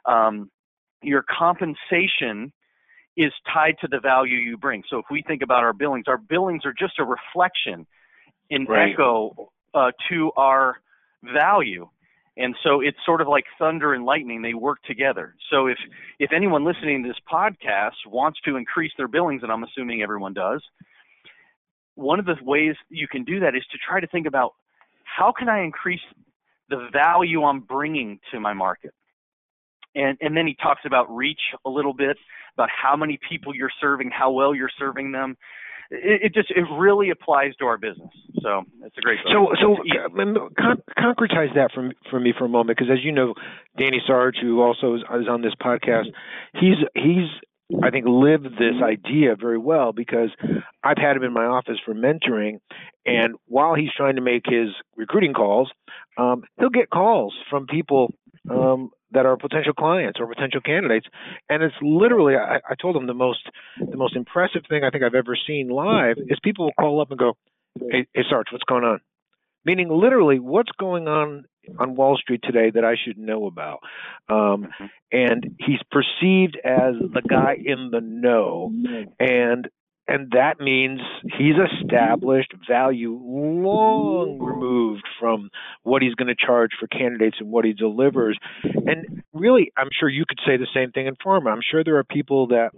um, 0.05 0.51
your 1.01 1.23
compensation 1.23 2.53
is 3.15 3.31
tied 3.51 3.75
to 3.81 3.87
the 3.87 3.99
value 3.99 4.37
you 4.37 4.57
bring. 4.57 4.83
So 4.89 4.97
if 4.97 5.05
we 5.09 5.23
think 5.23 5.41
about 5.41 5.63
our 5.63 5.73
billings, 5.73 6.05
our 6.07 6.17
billings 6.17 6.65
are 6.65 6.73
just 6.73 6.99
a 6.99 7.03
reflection, 7.03 7.85
an 8.49 8.65
right. 8.65 8.93
echo 8.93 9.51
uh, 9.73 9.91
to 10.09 10.31
our 10.37 10.77
value. 11.23 11.87
And 12.35 12.55
so 12.63 12.81
it's 12.81 12.97
sort 13.05 13.21
of 13.21 13.27
like 13.27 13.45
thunder 13.59 13.93
and 13.93 14.05
lightning, 14.05 14.41
they 14.41 14.55
work 14.55 14.81
together. 14.83 15.35
So 15.51 15.67
if 15.67 15.77
if 16.19 16.31
anyone 16.33 16.65
listening 16.65 17.03
to 17.03 17.09
this 17.09 17.17
podcast 17.31 17.91
wants 18.07 18.39
to 18.45 18.55
increase 18.55 18.91
their 18.97 19.07
billings 19.07 19.43
and 19.43 19.51
I'm 19.51 19.63
assuming 19.63 20.01
everyone 20.01 20.33
does, 20.33 20.63
one 21.95 22.19
of 22.19 22.25
the 22.25 22.35
ways 22.41 22.75
you 22.89 23.07
can 23.07 23.23
do 23.23 23.39
that 23.41 23.55
is 23.55 23.63
to 23.71 23.77
try 23.87 23.99
to 23.99 24.07
think 24.07 24.25
about 24.25 24.53
how 25.03 25.31
can 25.31 25.47
I 25.47 25.63
increase 25.63 26.01
the 26.69 26.89
value 26.91 27.43
I'm 27.43 27.59
bringing 27.59 28.19
to 28.31 28.39
my 28.39 28.53
market. 28.53 28.93
And 29.95 30.17
and 30.21 30.35
then 30.35 30.47
he 30.47 30.55
talks 30.55 30.81
about 30.85 31.13
reach 31.15 31.41
a 31.65 31.69
little 31.69 31.93
bit, 31.93 32.17
about 32.55 32.69
how 32.69 32.95
many 32.95 33.19
people 33.29 33.55
you're 33.55 33.71
serving, 33.79 34.09
how 34.09 34.31
well 34.31 34.55
you're 34.55 34.71
serving 34.79 35.11
them, 35.11 35.37
it, 35.93 36.21
it, 36.23 36.33
just 36.33 36.49
it 36.51 36.65
really 36.77 37.09
applies 37.09 37.55
to 37.59 37.65
our 37.65 37.77
business. 37.77 38.09
So 38.41 38.63
it's 38.83 38.97
a 38.97 39.01
great. 39.01 39.19
Book. 39.23 39.55
So 39.61 39.77
so 39.77 40.21
um, 40.21 40.49
con- 40.57 40.81
concretize 40.97 41.53
that 41.55 41.71
for 41.73 41.91
for 42.09 42.19
me 42.19 42.33
for 42.37 42.45
a 42.45 42.49
moment 42.49 42.77
because 42.77 42.91
as 42.91 43.03
you 43.03 43.11
know, 43.11 43.35
Danny 43.77 44.01
Sarge, 44.05 44.37
who 44.41 44.61
also 44.61 44.95
is, 44.95 45.01
is 45.01 45.27
on 45.29 45.41
this 45.41 45.53
podcast, 45.61 46.07
he's 46.53 46.77
he's 46.95 47.29
I 47.81 47.89
think 47.89 48.05
lived 48.07 48.45
this 48.45 48.75
idea 48.83 49.35
very 49.39 49.57
well 49.57 49.91
because 49.93 50.29
I've 50.83 50.97
had 50.97 51.15
him 51.15 51.23
in 51.23 51.33
my 51.33 51.45
office 51.45 51.77
for 51.85 51.93
mentoring, 51.93 52.59
and 53.05 53.35
while 53.47 53.75
he's 53.75 53.91
trying 53.95 54.15
to 54.15 54.21
make 54.21 54.43
his 54.45 54.69
recruiting 54.95 55.33
calls, 55.33 55.71
um, 56.17 56.43
he'll 56.59 56.69
get 56.69 56.89
calls 56.89 57.33
from 57.49 57.67
people 57.67 58.13
um, 58.49 58.91
that 59.11 59.25
are 59.25 59.37
potential 59.37 59.73
clients 59.73 60.19
or 60.19 60.27
potential 60.27 60.61
candidates. 60.61 61.07
And 61.49 61.63
it's 61.63 61.75
literally, 61.81 62.35
I, 62.35 62.57
I 62.69 62.75
told 62.81 62.95
him 62.95 63.07
the 63.07 63.13
most, 63.13 63.41
the 63.79 63.97
most 63.97 64.15
impressive 64.15 64.63
thing 64.69 64.83
I 64.83 64.89
think 64.89 65.03
I've 65.03 65.15
ever 65.15 65.37
seen 65.47 65.69
live 65.69 66.17
is 66.17 66.37
people 66.43 66.65
will 66.65 66.73
call 66.79 67.01
up 67.01 67.09
and 67.11 67.19
go, 67.19 67.33
"Hey, 67.79 68.07
hey 68.13 68.23
Sarge, 68.29 68.47
what's 68.51 68.63
going 68.65 68.83
on?" 68.83 68.99
Meaning, 69.65 69.89
literally, 69.89 70.39
what's 70.39 70.71
going 70.77 71.07
on 71.07 71.45
on 71.79 71.95
Wall 71.95 72.17
Street 72.17 72.41
today 72.43 72.71
that 72.71 72.83
I 72.83 72.95
should 73.03 73.17
know 73.17 73.45
about. 73.45 73.79
Um, 74.29 74.67
mm-hmm. 74.67 74.85
and 75.11 75.55
he's 75.59 75.79
perceived 75.91 76.57
as 76.63 76.95
the 76.99 77.21
guy 77.27 77.55
in 77.63 77.89
the 77.91 78.01
know. 78.01 78.71
And 79.19 79.69
and 80.07 80.31
that 80.31 80.59
means 80.59 80.99
he's 81.37 81.55
established 81.81 82.53
value 82.67 83.13
long 83.13 84.39
removed 84.39 85.07
from 85.19 85.49
what 85.83 86.01
he's 86.01 86.15
going 86.15 86.27
to 86.27 86.35
charge 86.35 86.71
for 86.79 86.87
candidates 86.87 87.37
and 87.39 87.49
what 87.49 87.63
he 87.65 87.73
delivers. 87.73 88.37
And 88.63 89.23
really, 89.33 89.71
I'm 89.77 89.89
sure 89.97 90.09
you 90.09 90.25
could 90.27 90.39
say 90.45 90.57
the 90.57 90.67
same 90.73 90.91
thing 90.91 91.07
in 91.07 91.15
pharma. 91.15 91.51
I'm 91.51 91.61
sure 91.69 91.83
there 91.83 91.97
are 91.97 92.03
people 92.03 92.47
that 92.47 92.71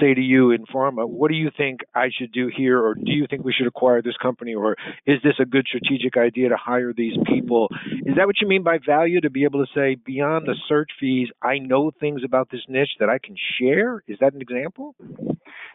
say 0.00 0.14
to 0.14 0.20
you 0.20 0.52
in 0.52 0.64
pharma, 0.66 1.06
what 1.08 1.30
do 1.30 1.36
you 1.36 1.50
think 1.54 1.80
I 1.94 2.08
should 2.16 2.32
do 2.32 2.50
here? 2.54 2.78
Or 2.78 2.94
do 2.94 3.12
you 3.12 3.26
think 3.28 3.44
we 3.44 3.52
should 3.52 3.66
acquire 3.66 4.00
this 4.00 4.16
company? 4.16 4.54
Or 4.54 4.76
is 5.06 5.18
this 5.22 5.34
a 5.40 5.44
good 5.44 5.66
strategic 5.66 6.16
idea 6.16 6.48
to 6.48 6.56
hire 6.56 6.92
these 6.92 7.16
people? 7.26 7.68
Is 8.06 8.14
that 8.16 8.26
what 8.26 8.40
you 8.40 8.48
mean 8.48 8.62
by 8.62 8.78
value? 8.84 9.20
To 9.20 9.30
be 9.30 9.44
able 9.44 9.64
to 9.64 9.72
say, 9.74 9.96
beyond 9.96 10.46
the 10.46 10.56
search 10.68 10.90
fees, 10.98 11.28
I 11.42 11.58
know 11.58 11.90
things 11.90 12.22
about 12.24 12.50
this 12.50 12.62
niche 12.68 12.96
that 13.00 13.08
I 13.08 13.18
can 13.18 13.36
share? 13.58 14.02
Is 14.06 14.18
that 14.20 14.32
an 14.32 14.40
example? 14.40 14.94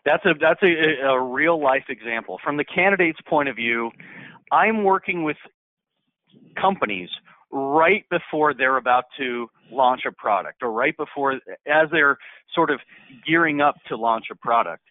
That's 0.06 0.24
a 0.26 0.34
that's 0.40 0.62
a, 0.62 1.06
a 1.08 1.20
real 1.22 1.62
life 1.62 1.86
example. 1.90 2.40
From 2.44 2.58
the 2.58 2.64
candidate's 2.64 3.20
point 3.28 3.50
of 3.50 3.56
view, 3.56 3.92
I'm 4.52 4.84
working 4.84 5.24
with 5.24 5.38
companies 6.60 7.10
right 7.52 8.04
before 8.10 8.54
they're 8.54 8.78
about 8.78 9.06
to 9.18 9.48
launch 9.72 10.02
a 10.08 10.12
product 10.12 10.62
or 10.62 10.72
right 10.72 10.96
before 10.98 11.34
as 11.66 11.90
they're 11.92 12.18
sort 12.54 12.70
of 12.70 12.80
gearing 13.28 13.62
up 13.62 13.76
to 13.88 13.96
launch 13.96 14.26
a 14.32 14.36
product. 14.36 14.84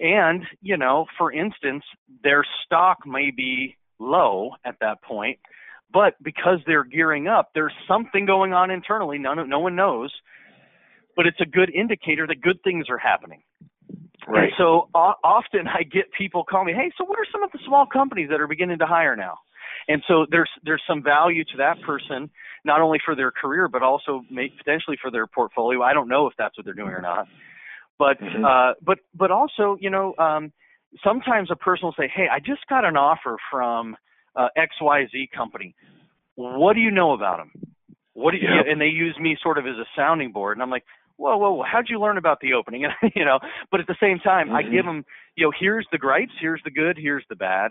And, 0.00 0.44
you 0.62 0.76
know, 0.76 1.06
for 1.18 1.32
instance, 1.32 1.84
their 2.22 2.44
stock 2.64 2.98
may 3.06 3.30
be 3.30 3.76
low 3.98 4.52
at 4.64 4.76
that 4.80 5.02
point, 5.02 5.38
but 5.92 6.14
because 6.22 6.58
they're 6.66 6.84
gearing 6.84 7.28
up, 7.28 7.50
there's 7.54 7.74
something 7.86 8.24
going 8.24 8.52
on 8.52 8.70
internally. 8.70 9.18
None, 9.18 9.48
no 9.48 9.58
one 9.58 9.76
knows, 9.76 10.12
but 11.16 11.26
it's 11.26 11.40
a 11.40 11.46
good 11.46 11.70
indicator 11.74 12.26
that 12.26 12.40
good 12.40 12.62
things 12.64 12.86
are 12.88 12.98
happening. 12.98 13.42
Right. 14.28 14.44
And 14.44 14.52
so 14.58 14.88
uh, 14.94 15.14
often 15.24 15.66
I 15.66 15.82
get 15.82 16.12
people 16.16 16.44
call 16.44 16.64
me, 16.64 16.72
"Hey, 16.72 16.90
so 16.98 17.04
what 17.04 17.18
are 17.18 17.26
some 17.32 17.42
of 17.42 17.50
the 17.52 17.58
small 17.66 17.86
companies 17.86 18.28
that 18.30 18.40
are 18.40 18.46
beginning 18.46 18.78
to 18.78 18.86
hire 18.86 19.16
now?" 19.16 19.38
And 19.88 20.02
so 20.06 20.26
there's 20.30 20.50
there's 20.64 20.82
some 20.86 21.02
value 21.02 21.44
to 21.44 21.56
that 21.58 21.80
person, 21.82 22.30
not 22.64 22.80
only 22.80 22.98
for 23.04 23.14
their 23.14 23.30
career 23.30 23.68
but 23.68 23.82
also 23.82 24.22
may, 24.30 24.48
potentially 24.48 24.98
for 25.00 25.10
their 25.10 25.26
portfolio. 25.26 25.82
I 25.82 25.92
don't 25.94 26.08
know 26.08 26.26
if 26.26 26.34
that's 26.38 26.56
what 26.56 26.64
they're 26.64 26.74
doing 26.74 26.90
or 26.90 27.02
not, 27.02 27.26
but 27.98 28.20
mm-hmm. 28.20 28.44
uh, 28.44 28.74
but 28.82 28.98
but 29.14 29.30
also 29.30 29.76
you 29.80 29.90
know 29.90 30.14
um, 30.18 30.52
sometimes 31.02 31.50
a 31.50 31.56
person 31.56 31.86
will 31.86 31.94
say, 31.98 32.10
"Hey, 32.14 32.26
I 32.30 32.38
just 32.38 32.66
got 32.68 32.84
an 32.84 32.96
offer 32.96 33.36
from 33.50 33.96
uh, 34.36 34.48
XYZ 34.56 35.30
company. 35.34 35.74
What 36.34 36.74
do 36.74 36.80
you 36.80 36.90
know 36.90 37.12
about 37.12 37.38
them?" 37.38 37.52
What 38.12 38.32
do 38.32 38.38
you, 38.38 38.48
yep. 38.48 38.66
and 38.68 38.80
they 38.80 38.86
use 38.86 39.16
me 39.18 39.36
sort 39.40 39.56
of 39.56 39.66
as 39.66 39.76
a 39.76 39.86
sounding 39.96 40.32
board, 40.32 40.56
and 40.56 40.62
I'm 40.62 40.68
like, 40.68 40.84
whoa, 41.20 41.36
whoa, 41.36 41.52
whoa, 41.52 41.64
how'd 41.70 41.88
you 41.88 42.00
learn 42.00 42.16
about 42.16 42.40
the 42.40 42.54
opening? 42.54 42.86
you 43.14 43.24
know, 43.24 43.38
but 43.70 43.80
at 43.80 43.86
the 43.86 43.96
same 44.00 44.18
time, 44.18 44.48
mm-hmm. 44.48 44.56
I 44.56 44.62
give 44.62 44.84
them, 44.84 45.04
you 45.36 45.46
know, 45.46 45.52
here's 45.58 45.86
the 45.92 45.98
gripes, 45.98 46.32
here's 46.40 46.62
the 46.64 46.70
good, 46.70 46.96
here's 46.98 47.24
the 47.28 47.36
bad. 47.36 47.70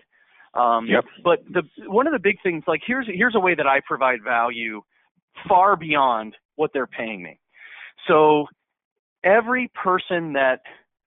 Um, 0.53 0.87
yep. 0.87 1.05
But 1.23 1.39
the 1.51 1.63
one 1.87 2.07
of 2.07 2.13
the 2.13 2.19
big 2.19 2.37
things, 2.41 2.63
like 2.67 2.81
here's 2.85 3.07
here's 3.07 3.35
a 3.35 3.39
way 3.39 3.53
that 3.55 3.67
I 3.67 3.81
provide 3.85 4.23
value 4.23 4.81
far 5.47 5.75
beyond 5.75 6.35
what 6.55 6.71
they're 6.73 6.87
paying 6.87 7.21
me. 7.21 7.39
So 8.07 8.45
every 9.23 9.71
person 9.81 10.33
that 10.33 10.61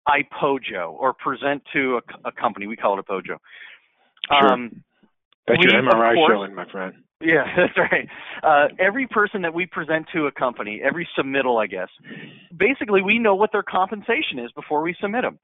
I 0.07 0.27
pojo 0.41 0.91
or 0.91 1.13
present 1.13 1.63
to 1.73 1.99
a, 2.25 2.29
a 2.29 2.31
company, 2.33 2.67
we 2.67 2.75
call 2.75 2.97
it 2.97 2.99
a 2.99 3.11
pojo. 3.11 3.37
Sure. 4.27 4.53
Um, 4.53 4.83
That's 5.47 5.61
your 5.63 5.81
MRI 5.81 6.15
course, 6.15 6.31
showing, 6.33 6.55
my 6.55 6.69
friend. 6.69 6.93
Yeah, 7.21 7.43
that's 7.57 7.77
right. 7.77 8.07
Uh, 8.43 8.73
every 8.79 9.07
person 9.07 9.41
that 9.41 9.53
we 9.53 9.65
present 9.65 10.07
to 10.13 10.27
a 10.27 10.31
company, 10.31 10.81
every 10.83 11.07
submittal, 11.17 11.61
I 11.61 11.67
guess, 11.67 11.89
basically 12.55 13.01
we 13.01 13.19
know 13.19 13.35
what 13.35 13.51
their 13.51 13.63
compensation 13.63 14.39
is 14.39 14.51
before 14.53 14.81
we 14.81 14.95
submit 15.01 15.23
them. 15.23 15.39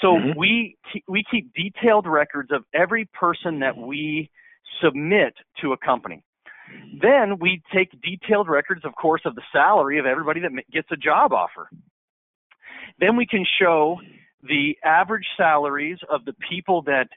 So 0.00 0.08
mm-hmm. 0.08 0.38
we 0.38 0.76
we 1.08 1.24
keep 1.30 1.52
detailed 1.54 2.06
records 2.06 2.50
of 2.52 2.64
every 2.74 3.08
person 3.18 3.60
that 3.60 3.76
we 3.76 4.30
submit 4.82 5.34
to 5.62 5.72
a 5.72 5.76
company. 5.76 6.22
Then 7.00 7.38
we 7.40 7.62
take 7.72 7.90
detailed 8.02 8.48
records, 8.48 8.84
of 8.84 8.94
course, 8.96 9.22
of 9.24 9.36
the 9.36 9.42
salary 9.52 9.98
of 9.98 10.06
everybody 10.06 10.40
that 10.40 10.50
gets 10.72 10.88
a 10.90 10.96
job 10.96 11.32
offer. 11.32 11.68
Then 12.98 13.16
we 13.16 13.26
can 13.26 13.44
show 13.60 13.98
the 14.42 14.76
average 14.84 15.26
salaries 15.36 15.98
of 16.10 16.24
the 16.24 16.34
people 16.50 16.82
that 16.82 17.08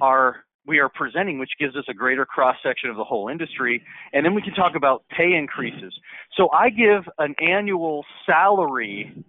are 0.00 0.44
we 0.68 0.78
are 0.78 0.90
presenting, 0.90 1.38
which 1.38 1.50
gives 1.58 1.74
us 1.74 1.84
a 1.88 1.94
greater 1.94 2.26
cross 2.26 2.56
section 2.62 2.90
of 2.90 2.96
the 2.96 3.04
whole 3.04 3.28
industry. 3.28 3.82
And 4.12 4.24
then 4.24 4.34
we 4.34 4.42
can 4.42 4.54
talk 4.54 4.72
about 4.76 5.04
pay 5.16 5.32
increases. 5.32 5.92
So 6.36 6.50
I 6.50 6.68
give 6.68 7.04
an 7.18 7.34
annual 7.40 8.04
salary 8.26 9.24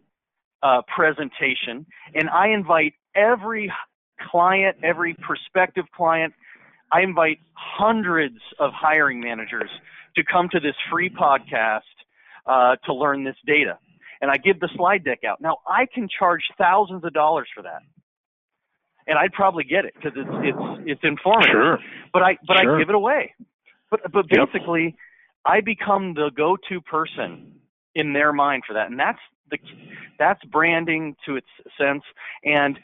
uh, 0.62 0.82
presentation, 0.94 1.86
and 2.14 2.30
I 2.30 2.50
invite 2.50 2.94
every 3.16 3.72
client, 4.30 4.78
every 4.84 5.16
prospective 5.22 5.86
client, 5.96 6.34
I 6.92 7.02
invite 7.02 7.40
hundreds 7.54 8.40
of 8.60 8.72
hiring 8.74 9.22
managers 9.22 9.70
to 10.18 10.24
come 10.30 10.50
to 10.52 10.60
this 10.60 10.76
free 10.92 11.10
podcast 11.10 11.80
uh, 12.46 12.76
to 12.86 12.94
learn 12.94 13.24
this 13.24 13.38
data. 13.48 13.78
And 14.22 14.30
I 14.30 14.36
give 14.36 14.60
the 14.60 14.70
slide 14.76 15.06
deck 15.06 15.20
out. 15.26 15.40
Now 15.40 15.58
I 15.66 15.86
can 15.94 16.10
charge 16.20 16.42
thousands 16.58 17.06
of 17.06 17.14
dollars 17.14 17.48
for 17.56 17.62
that 17.64 17.82
and 19.10 19.18
I'd 19.18 19.34
probably 19.34 19.64
get 19.64 19.86
it 19.86 19.94
because 19.96 20.14
it's 20.16 20.30
it's 20.44 20.82
it's 20.86 21.02
informative. 21.04 21.52
Sure. 21.52 21.80
But 22.14 22.22
I 22.22 22.38
but 22.48 22.58
sure. 22.62 22.76
I 22.76 22.80
give 22.80 22.90
it 22.90 22.96
away. 22.96 23.34
But 23.90 24.02
but 24.14 24.30
basically, 24.30 24.84
yep. 24.84 24.94
I 25.46 25.62
become 25.62 26.14
the 26.14 26.30
go-to 26.36 26.80
person 26.80 27.56
in 27.96 28.14
their 28.14 28.32
mind 28.32 28.64
for 28.68 28.74
that, 28.74 28.90
and 28.90 29.00
that's 29.00 29.20
the 29.50 29.58
that's 30.20 30.44
branding 30.46 31.16
to 31.26 31.36
its 31.36 31.48
sense. 31.78 32.04
And 32.46 32.78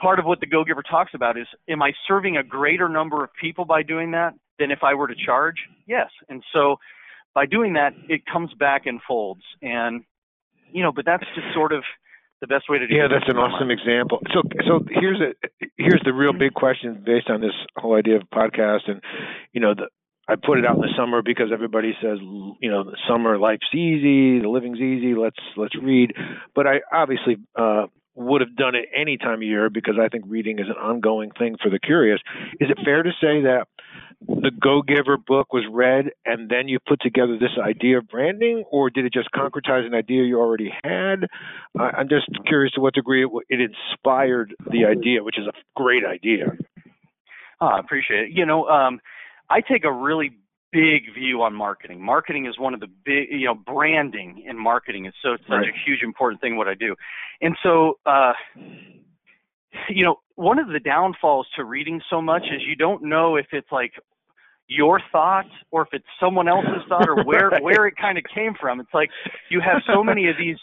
part 0.00 0.18
of 0.18 0.24
what 0.24 0.40
the 0.40 0.46
Go 0.46 0.64
Giver 0.64 0.82
talks 0.82 1.12
about 1.14 1.36
is, 1.36 1.46
am 1.68 1.82
I 1.82 1.92
serving 2.06 2.36
a 2.36 2.42
greater 2.42 2.88
number 2.88 3.22
of 3.22 3.30
people 3.40 3.64
by 3.64 3.82
doing 3.82 4.12
that 4.12 4.34
than 4.58 4.70
if 4.70 4.82
I 4.82 4.94
were 4.94 5.08
to 5.08 5.14
charge? 5.14 5.56
Yes. 5.86 6.08
And 6.28 6.42
so 6.52 6.76
by 7.34 7.46
doing 7.46 7.74
that, 7.74 7.92
it 8.08 8.24
comes 8.26 8.54
back 8.54 8.82
in 8.86 9.00
folds. 9.06 9.42
And 9.60 10.04
you 10.72 10.82
know, 10.82 10.92
but 10.92 11.04
that's 11.04 11.24
just 11.34 11.52
sort 11.54 11.72
of 11.72 11.84
the 12.40 12.46
best 12.46 12.68
way 12.68 12.78
to 12.78 12.86
do 12.86 12.94
yeah 12.94 13.08
that's 13.08 13.28
an 13.28 13.36
awesome 13.36 13.70
example 13.70 14.20
so 14.32 14.42
so 14.66 14.80
here's 14.90 15.20
a 15.20 15.34
here's 15.76 16.02
the 16.04 16.12
real 16.12 16.32
big 16.32 16.54
question 16.54 17.02
based 17.04 17.28
on 17.28 17.40
this 17.40 17.54
whole 17.76 17.94
idea 17.96 18.16
of 18.16 18.22
podcast 18.32 18.88
and 18.88 19.02
you 19.52 19.60
know 19.60 19.74
the 19.74 19.88
I 20.30 20.34
put 20.36 20.58
it 20.58 20.66
out 20.66 20.76
in 20.76 20.82
the 20.82 20.92
summer 20.94 21.22
because 21.22 21.46
everybody 21.54 21.96
says, 22.02 22.18
you 22.20 22.70
know, 22.70 22.84
the 22.84 22.98
summer 23.08 23.38
life's 23.38 23.72
easy, 23.72 24.38
the 24.40 24.48
living's 24.50 24.78
easy. 24.78 25.14
Let's 25.14 25.40
let's 25.56 25.74
read. 25.74 26.12
But 26.54 26.66
I 26.66 26.80
obviously 26.92 27.38
uh, 27.56 27.86
would 28.14 28.42
have 28.42 28.54
done 28.54 28.74
it 28.74 28.86
any 28.94 29.16
time 29.16 29.36
of 29.36 29.42
year 29.42 29.70
because 29.70 29.94
I 29.98 30.08
think 30.08 30.24
reading 30.26 30.58
is 30.58 30.66
an 30.68 30.76
ongoing 30.76 31.30
thing 31.30 31.56
for 31.62 31.70
the 31.70 31.78
curious. 31.78 32.20
Is 32.60 32.68
it 32.68 32.78
fair 32.84 33.02
to 33.02 33.10
say 33.20 33.42
that 33.42 33.68
the 34.20 34.50
Go 34.50 34.82
Giver 34.82 35.16
book 35.16 35.52
was 35.52 35.64
read 35.70 36.06
and 36.24 36.50
then 36.50 36.68
you 36.68 36.78
put 36.86 37.00
together 37.00 37.38
this 37.38 37.56
idea 37.62 37.98
of 37.98 38.08
branding, 38.08 38.64
or 38.70 38.90
did 38.90 39.04
it 39.04 39.12
just 39.12 39.28
concretize 39.32 39.86
an 39.86 39.94
idea 39.94 40.24
you 40.24 40.38
already 40.38 40.72
had? 40.82 41.26
I'm 41.78 42.08
just 42.08 42.26
curious 42.46 42.72
to 42.74 42.80
what 42.80 42.94
degree 42.94 43.24
it, 43.24 43.30
it 43.48 43.60
inspired 43.60 44.54
the 44.70 44.84
idea, 44.84 45.22
which 45.22 45.38
is 45.38 45.46
a 45.46 45.52
great 45.76 46.04
idea. 46.04 46.46
Oh, 47.60 47.66
I 47.66 47.78
appreciate 47.78 48.24
it. 48.24 48.30
You 48.32 48.46
know, 48.46 48.66
um, 48.66 49.00
I 49.50 49.60
take 49.60 49.84
a 49.84 49.92
really 49.92 50.30
big 50.72 51.14
view 51.14 51.42
on 51.42 51.54
marketing. 51.54 52.02
Marketing 52.02 52.46
is 52.46 52.58
one 52.58 52.74
of 52.74 52.80
the 52.80 52.88
big, 53.04 53.28
you 53.30 53.46
know, 53.46 53.54
branding 53.54 54.44
in 54.46 54.58
marketing 54.58 55.06
is 55.06 55.14
so 55.22 55.36
such 55.42 55.50
right. 55.50 55.68
a 55.68 55.72
huge 55.86 56.02
important 56.02 56.40
thing 56.40 56.56
what 56.56 56.68
I 56.68 56.74
do. 56.74 56.94
And 57.40 57.56
so, 57.62 57.98
uh, 58.04 58.32
you 59.88 60.04
know, 60.04 60.16
one 60.38 60.60
of 60.60 60.68
the 60.68 60.78
downfalls 60.78 61.48
to 61.56 61.64
reading 61.64 62.00
so 62.08 62.22
much 62.22 62.44
is 62.44 62.62
you 62.64 62.76
don't 62.76 63.02
know 63.02 63.34
if 63.34 63.46
it's 63.50 63.72
like 63.72 63.92
your 64.68 65.00
thought 65.10 65.46
or 65.72 65.82
if 65.82 65.88
it's 65.92 66.06
someone 66.20 66.46
else's 66.46 66.84
thought 66.88 67.08
or 67.08 67.24
where 67.24 67.48
right. 67.52 67.62
where 67.62 67.88
it 67.88 67.94
kind 68.00 68.16
of 68.16 68.24
came 68.32 68.54
from. 68.60 68.78
It's 68.78 68.94
like 68.94 69.10
you 69.50 69.60
have 69.60 69.82
so 69.92 70.04
many 70.04 70.28
of 70.28 70.36
these 70.38 70.58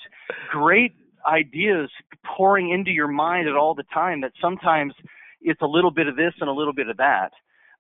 great 0.50 0.96
ideas 1.30 1.90
pouring 2.26 2.70
into 2.70 2.92
your 2.92 3.10
mind 3.10 3.50
at 3.50 3.58
all 3.58 3.76
the 3.76 3.84
time 3.94 4.22
that 4.22 4.32
sometimes 4.42 4.94
it's 5.42 5.62
a 5.62 5.68
little 5.68 5.92
bit 5.92 6.08
of 6.08 6.16
this 6.16 6.34
and 6.40 6.50
a 6.50 6.54
little 6.54 6.74
bit 6.74 6.88
of 6.88 6.96
that. 6.96 7.32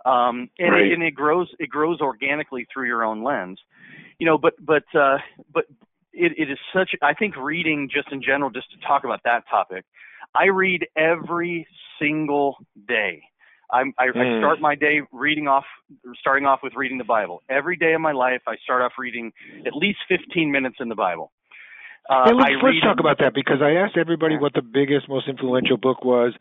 Um, 0.06 0.50
and, 0.60 0.74
right. 0.74 0.88
it, 0.88 0.94
and 0.94 1.02
it 1.02 1.12
grows 1.12 1.48
it 1.60 1.70
grows 1.70 2.02
organically 2.02 2.68
through 2.74 2.88
your 2.88 3.06
own 3.06 3.24
lens, 3.24 3.58
you 4.20 4.25
know. 4.25 4.38
But 4.38 4.54
but 4.60 4.84
uh, 4.94 5.20
but 5.54 5.64
it, 6.12 6.34
it 6.38 6.52
is 6.52 6.58
such. 6.74 6.92
I 7.02 7.14
think 7.14 7.38
reading 7.38 7.90
just 7.90 8.12
in 8.12 8.22
general, 8.22 8.50
just 8.50 8.70
to 8.72 8.86
talk 8.86 9.06
about 9.06 9.22
that 9.24 9.44
topic, 9.50 9.86
I 10.36 10.48
read 10.48 10.86
every 10.98 11.66
single 12.00 12.58
day. 12.88 13.24
I'm, 13.72 13.94
I, 13.98 14.08
mm. 14.08 14.16
I 14.16 14.36
hmm. 14.36 14.42
start 14.42 14.62
my 14.62 14.75
day 14.75 15.02
reading 15.12 15.48
off, 15.48 15.66
starting 16.20 16.46
off 16.46 16.60
with 16.62 16.74
reading 16.75 16.98
the 16.98 17.04
Bible. 17.04 17.42
Every 17.50 17.75
day 17.75 17.94
of 17.94 18.02
my 18.02 18.12
life, 18.12 18.42
I 18.48 18.56
start 18.64 18.82
off 18.82 18.94
reading 18.98 19.32
at 19.66 19.75
least 19.75 20.00
15 20.08 20.52
minutes 20.52 20.78
in 20.80 20.90
the 20.90 20.96
Bible. 20.96 21.32
Uh, 22.08 22.30
let's, 22.38 22.52
let's 22.62 22.82
talk 22.82 23.00
about 23.00 23.18
that 23.18 23.34
because 23.34 23.64
I 23.64 23.72
asked 23.82 23.98
everybody 23.98 24.38
what 24.38 24.54
the 24.54 24.62
biggest, 24.62 25.10
most 25.10 25.28
influential 25.28 25.78
book 25.78 26.06
was, 26.06 26.34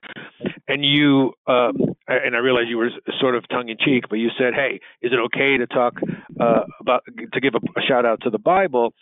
and 0.69 0.85
you 0.85 1.33
uh, 1.47 1.73
and 2.07 2.37
I 2.37 2.39
realized 2.41 2.69
you 2.69 2.77
were 2.77 2.91
sort 3.19 3.35
of 3.35 3.49
tongue 3.49 3.71
in 3.71 3.79
cheek, 3.79 4.05
but 4.11 4.17
you 4.17 4.29
said, 4.39 4.53
"Hey, 4.53 4.81
is 5.01 5.13
it 5.13 5.19
okay 5.27 5.57
to 5.57 5.67
talk 5.67 5.95
uh, 6.39 6.65
about 6.81 7.05
to 7.33 7.41
give 7.41 7.55
a, 7.55 7.81
a 7.81 7.83
shout 7.83 8.05
out 8.05 8.21
to 8.25 8.31
the 8.31 8.39
Bible?" 8.39 8.93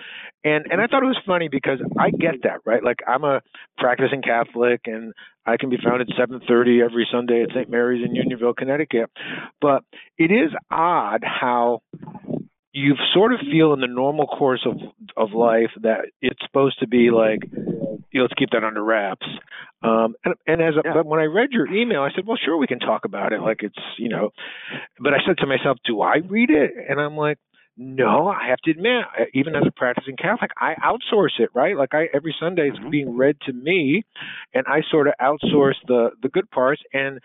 And 0.45 0.67
and 0.71 0.81
I 0.81 0.87
thought 0.87 1.03
it 1.03 1.07
was 1.07 1.19
funny 1.27 1.49
because 1.49 1.81
I 1.99 2.11
get 2.11 2.45
that, 2.45 2.61
right? 2.65 2.83
Like 2.83 2.99
I'm 3.09 3.25
a 3.25 3.41
practicing 3.77 4.23
Catholic, 4.23 4.83
and 4.87 5.15
I 5.45 5.57
can 5.57 5.71
be 5.71 5.79
found 5.83 6.01
at 6.01 6.09
7:30 6.09 6.83
every 6.83 7.07
Sunday 7.11 7.43
at 7.43 7.51
St. 7.51 7.69
Mary's 7.69 8.05
in 8.05 8.15
Unionville, 8.15 8.55
Connecticut. 8.55 9.11
But 9.61 9.85
it 10.19 10.31
is 10.31 10.53
odd 10.71 11.25
how 11.25 11.83
you 12.73 12.95
sort 13.13 13.35
of 13.35 13.41
feel 13.41 13.73
in 13.75 13.81
the 13.81 13.87
normal 13.87 14.27
course 14.27 14.67
of 14.67 14.79
of 15.17 15.33
life 15.33 15.71
that 15.83 16.07
it's 16.21 16.41
supposed 16.45 16.79
to 16.81 16.87
be 16.87 17.11
like 17.11 17.41
you 18.13 18.19
know, 18.19 18.23
let's 18.23 18.35
keep 18.35 18.51
that 18.51 18.65
under 18.65 18.83
wraps. 18.83 19.27
Um, 19.83 20.15
and, 20.25 20.35
and 20.47 20.63
as 20.63 20.75
a, 20.75 20.83
yeah. 20.85 20.95
but 20.95 21.07
when 21.07 21.19
I 21.19 21.25
read 21.25 21.51
your 21.51 21.67
email, 21.67 22.03
I 22.03 22.11
said, 22.15 22.27
well, 22.27 22.39
sure, 22.43 22.57
we 22.57 22.67
can 22.67 22.79
talk 22.79 23.05
about 23.05 23.33
it. 23.33 23.41
Like 23.41 23.63
it's 23.63 23.79
you 23.99 24.09
know, 24.09 24.31
but 25.01 25.13
I 25.13 25.19
said 25.27 25.39
to 25.39 25.47
myself, 25.47 25.79
do 25.85 26.01
I 26.03 26.17
read 26.17 26.51
it? 26.51 26.73
And 26.89 27.01
I'm 27.01 27.17
like, 27.17 27.39
no, 27.77 28.29
I 28.29 28.49
have 28.49 28.59
to 28.65 28.71
admit, 28.71 29.05
even 29.33 29.57
as 29.57 29.63
a 29.67 29.71
practicing 29.71 30.17
Catholic, 30.17 30.51
I 30.59 30.75
outsource 30.75 31.39
it, 31.41 31.49
right? 31.55 31.75
Like 31.75 31.95
I 31.95 32.09
every 32.13 32.35
Sunday 32.39 32.69
it's 32.69 32.79
mm-hmm. 32.79 32.91
being 32.91 33.17
read 33.17 33.37
to 33.47 33.53
me, 33.53 34.05
and 34.53 34.67
I 34.67 34.83
sort 34.91 35.09
of 35.09 35.15
outsource 35.21 35.77
the 35.87 36.11
the 36.23 36.29
good 36.29 36.51
parts. 36.51 36.83
And 36.93 37.21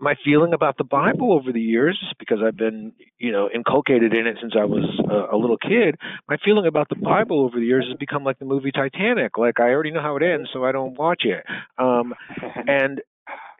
my 0.00 0.16
feeling 0.24 0.52
about 0.54 0.76
the 0.76 0.84
Bible 0.84 1.32
over 1.32 1.52
the 1.52 1.60
years, 1.60 1.98
because 2.18 2.38
I've 2.44 2.56
been, 2.56 2.92
you 3.18 3.30
know, 3.30 3.48
inculcated 3.54 4.12
in 4.12 4.26
it 4.26 4.38
since 4.40 4.54
I 4.58 4.64
was 4.64 4.84
a, 5.08 5.36
a 5.36 5.38
little 5.38 5.56
kid. 5.56 5.94
My 6.28 6.36
feeling 6.44 6.66
about 6.66 6.88
the 6.88 6.96
Bible 6.96 7.44
over 7.44 7.58
the 7.58 7.66
years 7.66 7.86
has 7.88 7.96
become 7.96 8.24
like 8.24 8.40
the 8.40 8.44
movie 8.44 8.72
Titanic. 8.72 9.38
Like 9.38 9.60
I 9.60 9.70
already 9.70 9.92
know 9.92 10.02
how 10.02 10.16
it 10.16 10.22
ends, 10.24 10.50
so 10.52 10.64
I 10.64 10.72
don't 10.72 10.98
watch 10.98 11.22
it. 11.24 11.44
Um, 11.78 12.12
and 12.66 13.00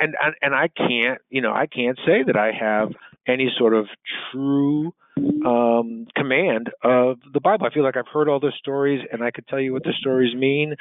and 0.00 0.14
and 0.42 0.54
I 0.56 0.68
can't, 0.76 1.20
you 1.30 1.40
know, 1.40 1.52
I 1.52 1.66
can't 1.66 1.98
say 2.04 2.24
that 2.26 2.36
I 2.36 2.50
have 2.50 2.90
any 3.28 3.48
sort 3.56 3.74
of 3.74 3.86
true 4.32 4.92
um, 5.16 6.06
command 6.16 6.70
of 6.82 7.18
the 7.32 7.40
Bible. 7.40 7.66
I 7.66 7.74
feel 7.74 7.84
like 7.84 7.96
I've 7.96 8.08
heard 8.12 8.28
all 8.28 8.40
the 8.40 8.52
stories 8.58 9.00
and 9.10 9.22
I 9.22 9.30
could 9.30 9.46
tell 9.48 9.60
you 9.60 9.72
what 9.72 9.84
the 9.84 9.92
stories 9.98 10.34
mean, 10.34 10.76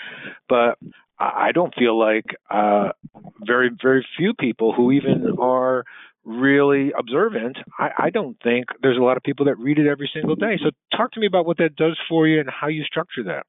but 0.50 0.78
I 1.18 1.52
don't 1.54 1.74
feel 1.76 1.98
like 1.98 2.26
uh, 2.50 2.90
very 3.40 3.70
very 3.82 4.06
few 4.18 4.34
people 4.34 4.74
who 4.74 4.92
even 4.92 5.38
are 5.40 5.86
really 6.26 6.92
observant. 6.98 7.58
I, 7.80 7.90
I 7.98 8.10
don't 8.10 8.38
think 8.44 8.66
there's 8.82 8.98
a 8.98 9.04
lot 9.04 9.16
of 9.16 9.24
people 9.24 9.46
that 9.46 9.58
read 9.58 9.78
it 9.78 9.88
every 9.88 10.10
single 10.14 10.36
day. 10.36 10.60
So 10.62 10.72
talk 10.98 11.12
to 11.14 11.20
me 11.20 11.28
about 11.28 11.46
what 11.46 11.58
that 11.60 11.76
does 11.76 11.98
for 12.10 12.28
you 12.28 12.40
and 12.40 12.50
how 12.50 12.68
you 12.68 12.84
structure 12.84 13.24
that. 13.26 13.46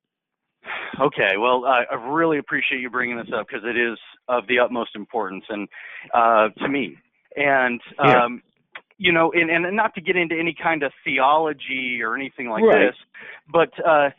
Okay, 1.00 1.36
well, 1.38 1.64
uh, 1.64 1.94
I 1.94 2.08
really 2.10 2.38
appreciate 2.38 2.80
you 2.80 2.90
bringing 2.90 3.16
this 3.16 3.28
up 3.34 3.46
because 3.48 3.64
it 3.64 3.76
is 3.76 3.98
of 4.28 4.46
the 4.46 4.58
utmost 4.58 4.90
importance 4.94 5.44
and 5.48 5.68
uh, 6.14 6.48
to 6.58 6.68
me. 6.68 6.96
And 7.34 7.80
um, 7.98 8.42
you 8.98 9.12
know, 9.12 9.32
and, 9.32 9.50
and 9.50 9.76
not 9.76 9.94
to 9.94 10.00
get 10.00 10.16
into 10.16 10.34
any 10.38 10.54
kind 10.60 10.82
of 10.82 10.92
theology 11.04 12.00
or 12.02 12.14
anything 12.14 12.48
like 12.48 12.64
right. 12.64 12.88
this, 12.88 12.96
but 13.52 13.70
uh, 13.86 14.10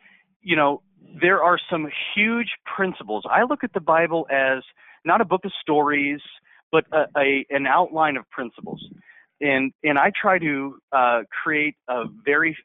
you 0.42 0.56
know, 0.56 0.82
there 1.20 1.44
are 1.44 1.58
some 1.70 1.88
huge 2.16 2.50
principles. 2.76 3.24
I 3.30 3.44
look 3.44 3.64
at 3.64 3.74
the 3.74 3.80
Bible 3.80 4.28
as 4.30 4.64
not 5.06 5.22
a 5.22 5.26
book 5.26 5.46
of 5.46 5.52
stories, 5.62 6.20
but 6.72 6.86
a, 6.92 7.06
a 7.18 7.46
an 7.50 7.66
outline 7.66 8.18
of 8.18 8.30
principles, 8.30 8.84
and 9.42 9.74
and 9.84 9.98
I 9.98 10.12
try 10.20 10.38
to 10.40 10.78
uh, 10.92 11.22
create 11.44 11.76
a 11.88 12.04
very 12.26 12.56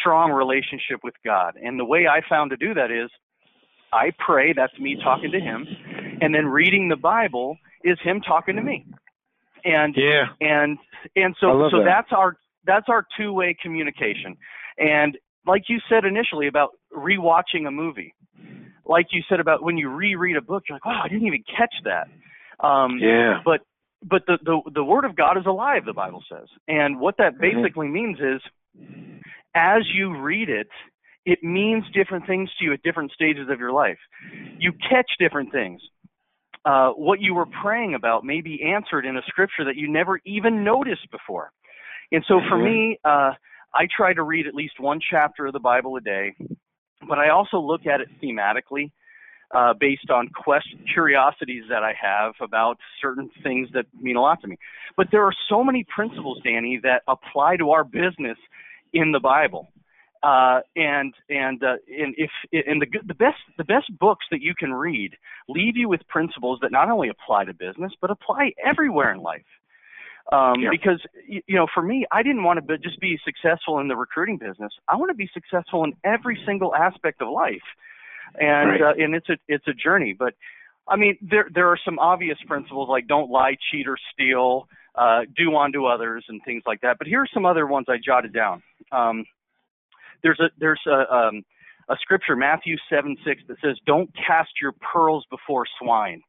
strong 0.00 0.32
relationship 0.32 1.00
with 1.04 1.14
God. 1.24 1.54
And 1.62 1.78
the 1.78 1.84
way 1.84 2.06
I 2.06 2.20
found 2.28 2.50
to 2.50 2.56
do 2.56 2.74
that 2.74 2.90
is 2.90 3.10
I 3.92 4.12
pray, 4.18 4.52
that's 4.52 4.76
me 4.80 4.96
talking 5.02 5.30
to 5.30 5.40
him, 5.40 5.66
and 6.20 6.34
then 6.34 6.46
reading 6.46 6.88
the 6.88 6.96
Bible 6.96 7.56
is 7.84 7.98
him 8.02 8.20
talking 8.20 8.56
to 8.56 8.62
me 8.62 8.86
and 9.64 9.94
yeah 9.96 10.24
and 10.40 10.78
and 11.16 11.34
so 11.40 11.68
so 11.70 11.78
that. 11.78 11.84
that's 11.84 12.08
our 12.12 12.36
that's 12.64 12.86
our 12.88 13.06
two 13.18 13.32
way 13.32 13.56
communication 13.60 14.36
and 14.78 15.18
like 15.46 15.62
you 15.68 15.78
said 15.88 16.04
initially 16.04 16.46
about 16.46 16.70
rewatching 16.96 17.66
a 17.66 17.70
movie 17.70 18.14
like 18.84 19.06
you 19.12 19.22
said 19.28 19.40
about 19.40 19.62
when 19.62 19.76
you 19.76 19.88
reread 19.88 20.36
a 20.36 20.42
book 20.42 20.64
you're 20.68 20.76
like 20.76 20.86
oh 20.86 21.00
i 21.04 21.08
didn't 21.08 21.26
even 21.26 21.42
catch 21.56 21.74
that 21.84 22.08
um 22.66 22.98
yeah 23.00 23.40
but 23.44 23.60
but 24.02 24.22
the 24.26 24.38
the 24.44 24.60
the 24.74 24.84
word 24.84 25.04
of 25.04 25.16
god 25.16 25.36
is 25.36 25.46
alive 25.46 25.84
the 25.84 25.92
bible 25.92 26.22
says 26.30 26.48
and 26.68 26.98
what 26.98 27.16
that 27.18 27.34
mm-hmm. 27.34 27.60
basically 27.60 27.86
mm-hmm. 27.86 27.94
means 27.94 28.18
is 28.18 28.42
as 29.54 29.82
you 29.94 30.16
read 30.20 30.48
it 30.48 30.68
it 31.24 31.42
means 31.42 31.84
different 31.94 32.26
things 32.26 32.50
to 32.58 32.64
you 32.64 32.72
at 32.72 32.82
different 32.82 33.12
stages 33.12 33.48
of 33.50 33.58
your 33.58 33.72
life 33.72 33.98
you 34.58 34.72
catch 34.72 35.10
different 35.18 35.52
things 35.52 35.80
uh, 36.64 36.90
what 36.90 37.20
you 37.20 37.34
were 37.34 37.46
praying 37.62 37.94
about 37.94 38.24
may 38.24 38.40
be 38.40 38.62
answered 38.62 39.04
in 39.04 39.16
a 39.16 39.22
scripture 39.26 39.64
that 39.64 39.76
you 39.76 39.90
never 39.90 40.20
even 40.24 40.64
noticed 40.64 41.10
before. 41.10 41.52
And 42.12 42.24
so 42.28 42.40
for 42.48 42.56
me, 42.56 42.98
uh, 43.04 43.32
I 43.74 43.88
try 43.94 44.12
to 44.12 44.22
read 44.22 44.46
at 44.46 44.54
least 44.54 44.78
one 44.78 45.00
chapter 45.10 45.46
of 45.46 45.52
the 45.52 45.60
Bible 45.60 45.96
a 45.96 46.00
day, 46.00 46.34
but 47.08 47.18
I 47.18 47.30
also 47.30 47.58
look 47.58 47.86
at 47.86 48.00
it 48.00 48.08
thematically. 48.22 48.90
Uh, 49.54 49.74
based 49.78 50.08
on 50.08 50.30
quest 50.34 50.66
curiosities 50.94 51.64
that 51.68 51.82
I 51.82 51.92
have 52.00 52.32
about 52.40 52.78
certain 53.02 53.28
things 53.42 53.68
that 53.74 53.84
mean 54.00 54.16
a 54.16 54.20
lot 54.22 54.40
to 54.40 54.48
me. 54.48 54.56
But 54.96 55.08
there 55.12 55.24
are 55.24 55.32
so 55.50 55.62
many 55.62 55.84
principles, 55.94 56.38
Danny, 56.42 56.80
that 56.84 57.02
apply 57.06 57.58
to 57.58 57.72
our 57.72 57.84
business 57.84 58.38
in 58.94 59.12
the 59.12 59.20
Bible. 59.20 59.70
Uh, 60.22 60.60
and 60.76 61.14
and 61.28 61.64
uh, 61.64 61.74
and 61.88 62.14
if 62.16 62.30
and 62.52 62.80
the 62.80 62.86
the 63.04 63.14
best 63.14 63.38
the 63.58 63.64
best 63.64 63.86
books 63.98 64.24
that 64.30 64.40
you 64.40 64.54
can 64.56 64.72
read 64.72 65.16
leave 65.48 65.76
you 65.76 65.88
with 65.88 66.00
principles 66.08 66.60
that 66.62 66.70
not 66.70 66.88
only 66.88 67.08
apply 67.08 67.44
to 67.44 67.52
business 67.52 67.92
but 68.00 68.08
apply 68.08 68.52
everywhere 68.64 69.12
in 69.12 69.20
life. 69.20 69.42
Um, 70.30 70.60
yeah. 70.60 70.68
Because 70.70 71.00
you 71.26 71.56
know, 71.56 71.66
for 71.74 71.82
me, 71.82 72.06
I 72.12 72.22
didn't 72.22 72.44
want 72.44 72.58
to 72.58 72.62
be, 72.62 72.80
just 72.82 73.00
be 73.00 73.18
successful 73.24 73.80
in 73.80 73.88
the 73.88 73.96
recruiting 73.96 74.38
business. 74.38 74.72
I 74.88 74.94
want 74.96 75.10
to 75.10 75.16
be 75.16 75.28
successful 75.34 75.82
in 75.82 75.94
every 76.04 76.38
single 76.46 76.74
aspect 76.74 77.20
of 77.20 77.28
life, 77.28 77.66
and 78.38 78.70
right. 78.70 78.80
uh, 78.80 78.92
and 78.96 79.14
it's 79.14 79.28
a 79.28 79.36
it's 79.48 79.66
a 79.66 79.74
journey. 79.74 80.14
But 80.16 80.34
I 80.86 80.96
mean, 80.96 81.18
there 81.20 81.48
there 81.52 81.68
are 81.68 81.78
some 81.84 81.98
obvious 81.98 82.38
principles 82.46 82.88
like 82.88 83.08
don't 83.08 83.30
lie, 83.30 83.56
cheat, 83.70 83.88
or 83.88 83.98
steal, 84.12 84.68
uh, 84.94 85.22
do 85.36 85.56
unto 85.56 85.86
others, 85.86 86.24
and 86.28 86.40
things 86.44 86.62
like 86.66 86.82
that. 86.82 86.98
But 86.98 87.08
here 87.08 87.22
are 87.22 87.28
some 87.34 87.44
other 87.44 87.66
ones 87.66 87.86
I 87.88 87.96
jotted 88.04 88.32
down. 88.32 88.62
Um, 88.92 89.24
there's 90.22 90.40
a 90.40 90.50
there's 90.58 90.80
a 90.86 91.14
um, 91.14 91.42
a 91.88 91.96
scripture 92.00 92.36
Matthew 92.36 92.76
seven 92.90 93.16
six 93.26 93.42
that 93.48 93.56
says, 93.62 93.76
"Don't 93.86 94.10
cast 94.14 94.50
your 94.60 94.72
pearls 94.72 95.26
before 95.30 95.64
swine." 95.80 96.22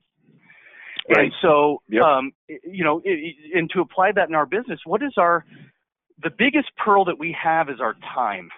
Right. 1.09 1.25
And 1.25 1.33
so, 1.41 1.81
yep. 1.89 2.03
um, 2.03 2.31
you 2.47 2.83
know, 2.83 3.01
it, 3.03 3.35
and 3.53 3.69
to 3.71 3.81
apply 3.81 4.13
that 4.13 4.29
in 4.29 4.35
our 4.35 4.45
business, 4.45 4.79
what 4.85 5.03
is 5.03 5.13
our 5.17 5.45
the 6.23 6.29
biggest 6.29 6.69
pearl 6.77 7.05
that 7.05 7.19
we 7.19 7.35
have 7.41 7.69
is 7.69 7.81
our 7.81 7.95
time. 8.13 8.49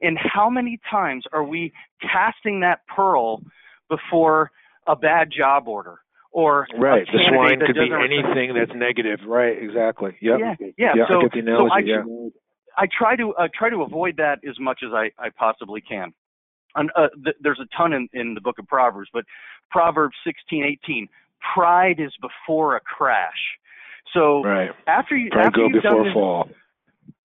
And 0.00 0.16
how 0.18 0.48
many 0.48 0.78
times 0.90 1.24
are 1.32 1.44
we 1.44 1.72
casting 2.00 2.60
that 2.60 2.80
pearl 2.86 3.42
before 3.90 4.50
a 4.86 4.94
bad 4.94 5.28
job 5.36 5.66
order 5.66 5.98
or 6.30 6.66
right? 6.78 7.06
The 7.12 7.18
swine 7.28 7.60
could 7.60 7.74
be 7.74 7.90
anything 7.92 8.54
that's 8.54 8.76
negative. 8.76 9.20
Right? 9.26 9.60
Exactly. 9.60 10.16
Yep. 10.20 10.38
Yeah. 10.40 10.54
Yeah. 10.78 10.92
yeah 10.96 11.04
so, 11.08 11.18
I 11.18 11.22
get 11.22 11.32
the 11.32 11.38
analogy. 11.40 11.68
So 11.68 11.74
I, 11.74 11.78
yeah. 11.80 12.28
I 12.78 12.86
try 12.96 13.16
to 13.16 13.34
uh, 13.34 13.48
try 13.52 13.70
to 13.70 13.82
avoid 13.82 14.16
that 14.18 14.38
as 14.48 14.58
much 14.60 14.80
as 14.86 14.92
I, 14.92 15.10
I 15.18 15.30
possibly 15.30 15.80
can. 15.80 16.14
And, 16.76 16.90
uh, 16.94 17.08
th- 17.24 17.36
there's 17.40 17.60
a 17.60 17.76
ton 17.76 17.92
in, 17.92 18.08
in 18.12 18.34
the 18.34 18.40
book 18.40 18.58
of 18.58 18.66
Proverbs, 18.66 19.08
but 19.12 19.24
Proverbs 19.70 20.14
16:18, 20.26 21.08
pride 21.54 21.98
is 21.98 22.12
before 22.20 22.76
a 22.76 22.80
crash. 22.80 23.58
So 24.14 24.42
right. 24.42 24.70
after 24.86 25.16
you 25.16 25.30
pride 25.30 25.46
after 25.46 25.58
go 25.58 25.68
you've 25.68 25.82
before 25.82 26.04
done 26.04 26.12
fall. 26.14 26.44
This, 26.44 26.56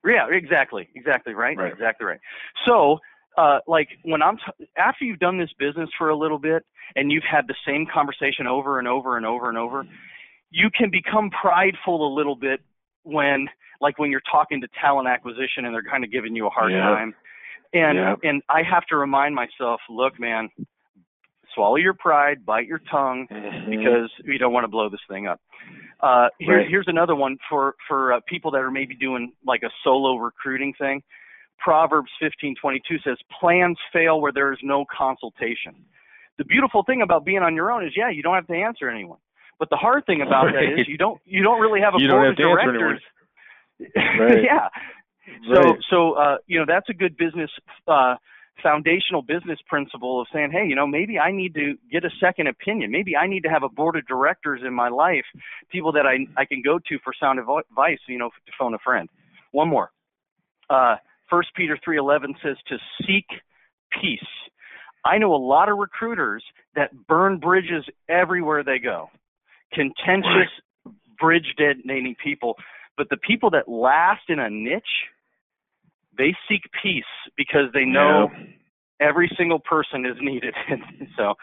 yeah, 0.05 0.27
exactly, 0.29 0.89
exactly 0.95 1.33
right, 1.33 1.55
right. 1.55 1.71
exactly 1.71 2.05
right. 2.05 2.19
So 2.65 2.97
uh, 3.37 3.59
like 3.67 3.89
when 4.03 4.21
I'm 4.21 4.37
t- 4.37 4.67
after 4.77 5.05
you've 5.05 5.19
done 5.19 5.39
this 5.39 5.51
business 5.57 5.89
for 5.97 6.09
a 6.09 6.15
little 6.15 6.39
bit 6.39 6.65
and 6.95 7.11
you've 7.11 7.23
had 7.29 7.47
the 7.47 7.55
same 7.65 7.85
conversation 7.91 8.47
over 8.47 8.79
and 8.79 8.87
over 8.87 9.17
and 9.17 9.25
over 9.25 9.49
and 9.49 9.57
over, 9.57 9.85
you 10.51 10.69
can 10.77 10.89
become 10.91 11.29
prideful 11.29 12.07
a 12.07 12.11
little 12.13 12.35
bit 12.35 12.61
when 13.03 13.47
like 13.81 13.99
when 13.99 14.11
you're 14.11 14.21
talking 14.31 14.61
to 14.61 14.67
talent 14.81 15.07
acquisition 15.07 15.65
and 15.65 15.73
they're 15.73 15.83
kind 15.83 16.03
of 16.03 16.11
giving 16.11 16.35
you 16.35 16.47
a 16.47 16.49
hard 16.49 16.71
yeah. 16.71 16.79
time. 16.79 17.13
And 17.73 17.97
yeah. 17.97 18.15
and 18.23 18.41
I 18.49 18.61
have 18.63 18.85
to 18.87 18.95
remind 18.95 19.35
myself, 19.35 19.81
look, 19.89 20.19
man, 20.19 20.49
swallow 21.53 21.75
your 21.75 21.93
pride, 21.93 22.45
bite 22.45 22.67
your 22.67 22.81
tongue, 22.89 23.27
mm-hmm. 23.31 23.69
because 23.69 24.11
we 24.27 24.37
don't 24.37 24.53
want 24.53 24.63
to 24.63 24.67
blow 24.67 24.89
this 24.89 24.99
thing 25.09 25.27
up. 25.27 25.39
Uh, 25.99 26.27
here, 26.39 26.57
right. 26.57 26.67
Here's 26.69 26.87
another 26.87 27.15
one 27.15 27.37
for 27.49 27.75
for 27.87 28.13
uh, 28.13 28.19
people 28.27 28.51
that 28.51 28.59
are 28.59 28.71
maybe 28.71 28.95
doing 28.95 29.33
like 29.45 29.63
a 29.63 29.69
solo 29.83 30.15
recruiting 30.17 30.73
thing. 30.77 31.01
Proverbs 31.59 32.11
15:22 32.21 33.03
says, 33.03 33.17
"Plans 33.39 33.77
fail 33.91 34.21
where 34.21 34.31
there 34.31 34.51
is 34.51 34.59
no 34.63 34.85
consultation." 34.95 35.75
The 36.37 36.45
beautiful 36.45 36.83
thing 36.83 37.01
about 37.01 37.25
being 37.25 37.43
on 37.43 37.55
your 37.55 37.71
own 37.71 37.85
is, 37.85 37.93
yeah, 37.95 38.09
you 38.09 38.23
don't 38.23 38.33
have 38.33 38.47
to 38.47 38.55
answer 38.55 38.89
anyone. 38.89 39.19
But 39.59 39.69
the 39.69 39.77
hard 39.77 40.05
thing 40.05 40.21
about 40.21 40.45
right. 40.45 40.55
that 40.55 40.81
is 40.81 40.87
you 40.87 40.97
don't 40.97 41.21
you 41.25 41.43
don't 41.43 41.61
really 41.61 41.81
have 41.81 41.93
a 41.95 42.01
you 42.01 42.09
board 42.09 42.29
of 42.29 42.35
directors 42.35 43.01
Right. 43.79 44.43
yeah. 44.43 44.69
So 45.47 45.61
right. 45.61 45.79
so 45.89 46.13
uh, 46.13 46.37
you 46.47 46.59
know 46.59 46.65
that's 46.67 46.89
a 46.89 46.93
good 46.93 47.17
business 47.17 47.49
uh, 47.87 48.15
foundational 48.61 49.21
business 49.21 49.59
principle 49.67 50.21
of 50.21 50.27
saying, 50.33 50.51
hey, 50.51 50.65
you 50.67 50.75
know, 50.75 50.85
maybe 50.85 51.17
I 51.17 51.31
need 51.31 51.53
to 51.55 51.75
get 51.91 52.05
a 52.05 52.09
second 52.19 52.47
opinion. 52.47 52.91
Maybe 52.91 53.15
I 53.15 53.27
need 53.27 53.43
to 53.43 53.49
have 53.49 53.63
a 53.63 53.69
board 53.69 53.95
of 53.95 54.05
directors 54.05 54.61
in 54.65 54.73
my 54.73 54.89
life, 54.89 55.25
people 55.71 55.91
that 55.93 56.05
I 56.05 56.27
I 56.39 56.45
can 56.45 56.61
go 56.61 56.79
to 56.79 56.99
for 57.03 57.13
sound 57.19 57.39
advice. 57.39 57.99
You 58.07 58.19
know, 58.19 58.29
to 58.29 58.51
phone 58.57 58.73
a 58.73 58.79
friend. 58.79 59.09
One 59.51 59.69
more. 59.69 59.91
Uh, 60.69 60.95
First 61.29 61.49
Peter 61.55 61.77
three 61.83 61.97
eleven 61.97 62.35
says 62.43 62.57
to 62.67 62.77
seek 63.05 63.25
peace. 64.01 64.19
I 65.05 65.17
know 65.17 65.33
a 65.33 65.37
lot 65.37 65.67
of 65.67 65.77
recruiters 65.77 66.43
that 66.75 66.91
burn 67.07 67.37
bridges 67.37 67.85
everywhere 68.07 68.63
they 68.63 68.79
go. 68.79 69.09
Contentious, 69.73 70.51
bridge 71.19 71.55
detonating 71.57 72.15
people 72.21 72.55
but 72.97 73.09
the 73.09 73.17
people 73.17 73.49
that 73.51 73.67
last 73.67 74.23
in 74.29 74.39
a 74.39 74.49
niche, 74.49 74.83
they 76.17 76.35
seek 76.47 76.61
peace 76.81 77.03
because 77.35 77.71
they 77.73 77.85
know 77.85 78.29
yeah. 78.31 79.07
every 79.07 79.31
single 79.37 79.59
person 79.59 80.05
is 80.05 80.17
needed. 80.21 80.53
so 81.17 81.33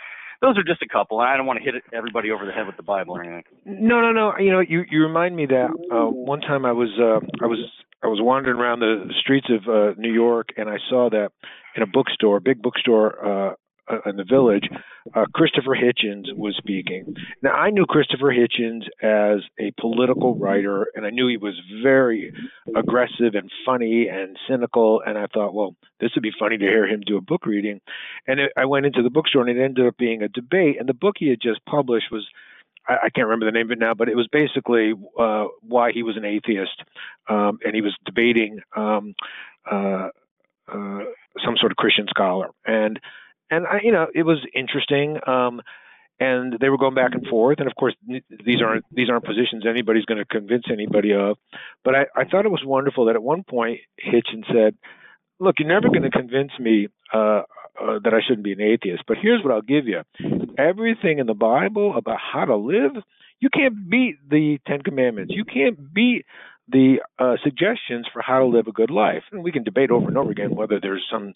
those 0.40 0.57
are 0.57 0.62
just 0.62 0.83
a 0.83 0.88
couple. 0.88 1.21
And 1.21 1.29
I 1.29 1.37
don't 1.37 1.47
want 1.47 1.59
to 1.59 1.64
hit 1.64 1.83
everybody 1.93 2.31
over 2.31 2.47
the 2.47 2.53
head 2.53 2.66
with 2.66 2.77
the 2.77 2.83
Bible 2.83 3.16
or 3.16 3.25
anything. 3.25 3.43
No, 3.64 4.01
no, 4.01 4.12
no. 4.12 4.33
You 4.38 4.53
know, 4.53 4.61
you 4.61 4.85
you 4.90 5.03
remind 5.03 5.35
me 5.35 5.47
that 5.47 5.71
uh, 5.93 6.07
one 6.11 6.40
time 6.40 6.64
I 6.64 6.73
was 6.73 6.90
uh, 6.99 7.21
I 7.43 7.47
was 7.47 7.59
I 8.03 8.07
was 8.07 8.19
wandering 8.23 8.59
around 8.59 8.81
the 8.81 9.12
streets 9.21 9.49
of 9.51 9.69
uh, 9.69 9.95
New 9.99 10.12
York, 10.12 10.51
and 10.57 10.69
I 10.69 10.77
saw 10.88 11.11
that 11.11 11.31
in 11.77 11.83
a 11.83 11.87
bookstore, 11.87 12.37
a 12.37 12.40
big 12.40 12.62
bookstore 12.62 13.51
uh, 13.51 13.55
uh, 13.90 14.09
in 14.09 14.16
the 14.16 14.24
village, 14.24 14.68
uh, 15.14 15.24
Christopher 15.35 15.76
Hitchens 15.76 16.35
was 16.37 16.55
speaking. 16.57 17.14
Now, 17.42 17.53
I 17.53 17.70
knew 17.70 17.87
Christopher 17.87 18.33
Hitchens 18.33 18.85
as 19.03 19.40
a 19.59 19.72
political 19.81 20.37
writer, 20.37 20.87
and 20.94 21.05
I 21.05 21.11
knew 21.11 21.26
he 21.29 21.37
was 21.37 21.55
very 21.83 22.33
aggressive 22.76 23.35
and 23.35 23.50
funny 23.64 24.09
and 24.09 24.37
cynical. 24.48 25.03
And 25.05 25.18
I 25.18 25.26
thought, 25.26 25.55
well, 25.55 25.74
this 26.00 26.11
would 26.14 26.22
be 26.22 26.33
funny 26.38 26.59
to 26.59 26.64
hear 26.64 26.87
him 26.87 27.00
do 27.05 27.16
a 27.16 27.22
book 27.22 27.46
reading. 27.46 27.81
And 28.26 28.40
it, 28.40 28.53
I 28.57 28.66
went 28.66 28.87
into 28.87 29.03
the 29.03 29.11
bookstore, 29.11 29.46
and 29.46 29.57
it 29.57 29.62
ended 29.62 29.87
up 29.87 29.96
being 29.96 30.22
a 30.22 30.29
debate. 30.29 30.76
And 30.79 30.88
the 30.88 30.94
book 30.94 31.16
he 31.18 31.29
had 31.29 31.40
just 31.40 31.64
published 31.64 32.11
was 32.11 32.26
I, 32.88 33.11
can't 33.14 33.29
remember 33.29 33.46
the 33.46 33.53
name 33.53 33.66
of 33.66 33.72
it 33.72 33.79
now, 33.79 33.94
but 33.94 34.09
it 34.09 34.16
was 34.16 34.26
basically 34.33 34.94
uh, 35.18 35.46
why 35.61 35.92
he 35.92 36.03
was 36.03 36.16
an 36.16 36.24
atheist, 36.24 36.83
um, 37.29 37.59
and 37.64 37.74
he 37.74 37.83
was 37.83 37.94
debating 38.05 38.61
um, 38.74 39.14
uh, 39.70 40.09
uh, 40.72 41.00
some 41.44 41.57
sort 41.59 41.72
of 41.72 41.76
Christian 41.76 42.07
scholar. 42.09 42.48
And 42.66 42.98
and 43.51 43.67
I, 43.67 43.81
you 43.83 43.93
know, 43.93 44.07
it 44.15 44.23
was 44.23 44.39
interesting. 44.55 45.19
Um, 45.27 45.61
and 46.21 46.57
they 46.61 46.69
were 46.69 46.77
going 46.77 46.95
back 46.95 47.15
and 47.15 47.27
forth. 47.27 47.59
And 47.61 47.67
of 47.67 47.75
course, 47.75 47.95
these 48.07 48.61
aren't 48.63 48.85
these 48.95 49.09
aren't 49.09 49.25
positions 49.25 49.65
anybody's 49.67 50.05
going 50.05 50.19
to 50.19 50.27
convince 50.27 50.65
anybody 50.71 51.15
of. 51.15 51.39
But 51.83 51.95
I, 51.95 52.07
I 52.15 52.25
thought 52.25 52.45
it 52.45 52.51
was 52.51 52.63
wonderful 52.65 53.07
that 53.07 53.17
at 53.17 53.23
one 53.23 53.43
point 53.43 53.81
Hitchens 53.99 54.47
said, 54.53 54.75
"Look, 55.39 55.57
you're 55.59 55.69
never 55.69 55.89
going 55.89 56.03
to 56.03 56.11
convince 56.11 56.53
me 56.61 56.89
uh, 57.13 57.43
uh, 57.81 57.99
that 58.05 58.13
I 58.13 58.21
shouldn't 58.27 58.45
be 58.45 58.53
an 58.53 58.61
atheist. 58.61 59.05
But 59.09 59.17
here's 59.21 59.43
what 59.43 59.53
I'll 59.55 59.63
give 59.63 59.87
you: 59.89 60.03
everything 60.59 61.19
in 61.19 61.27
the 61.27 61.35
Bible 61.35 61.97
about 61.97 62.19
how 62.21 62.45
to 62.45 62.57
live. 62.57 62.93
You 63.41 63.49
can't 63.49 63.89
beat 63.89 64.17
the 64.29 64.59
Ten 64.67 64.83
Commandments. 64.83 65.33
You 65.35 65.47
can't 65.47 65.95
beat 65.95 66.27
the 66.70 66.96
uh, 67.18 67.37
suggestions 67.42 68.06
for 68.12 68.22
how 68.22 68.38
to 68.38 68.46
live 68.46 68.66
a 68.66 68.72
good 68.72 68.90
life. 68.90 69.22
And 69.33 69.42
we 69.42 69.52
can 69.52 69.64
debate 69.64 69.90
over 69.90 70.09
and 70.09 70.16
over 70.16 70.30
again 70.30 70.54
whether 70.54 70.78
there's 70.80 71.06
some 71.11 71.33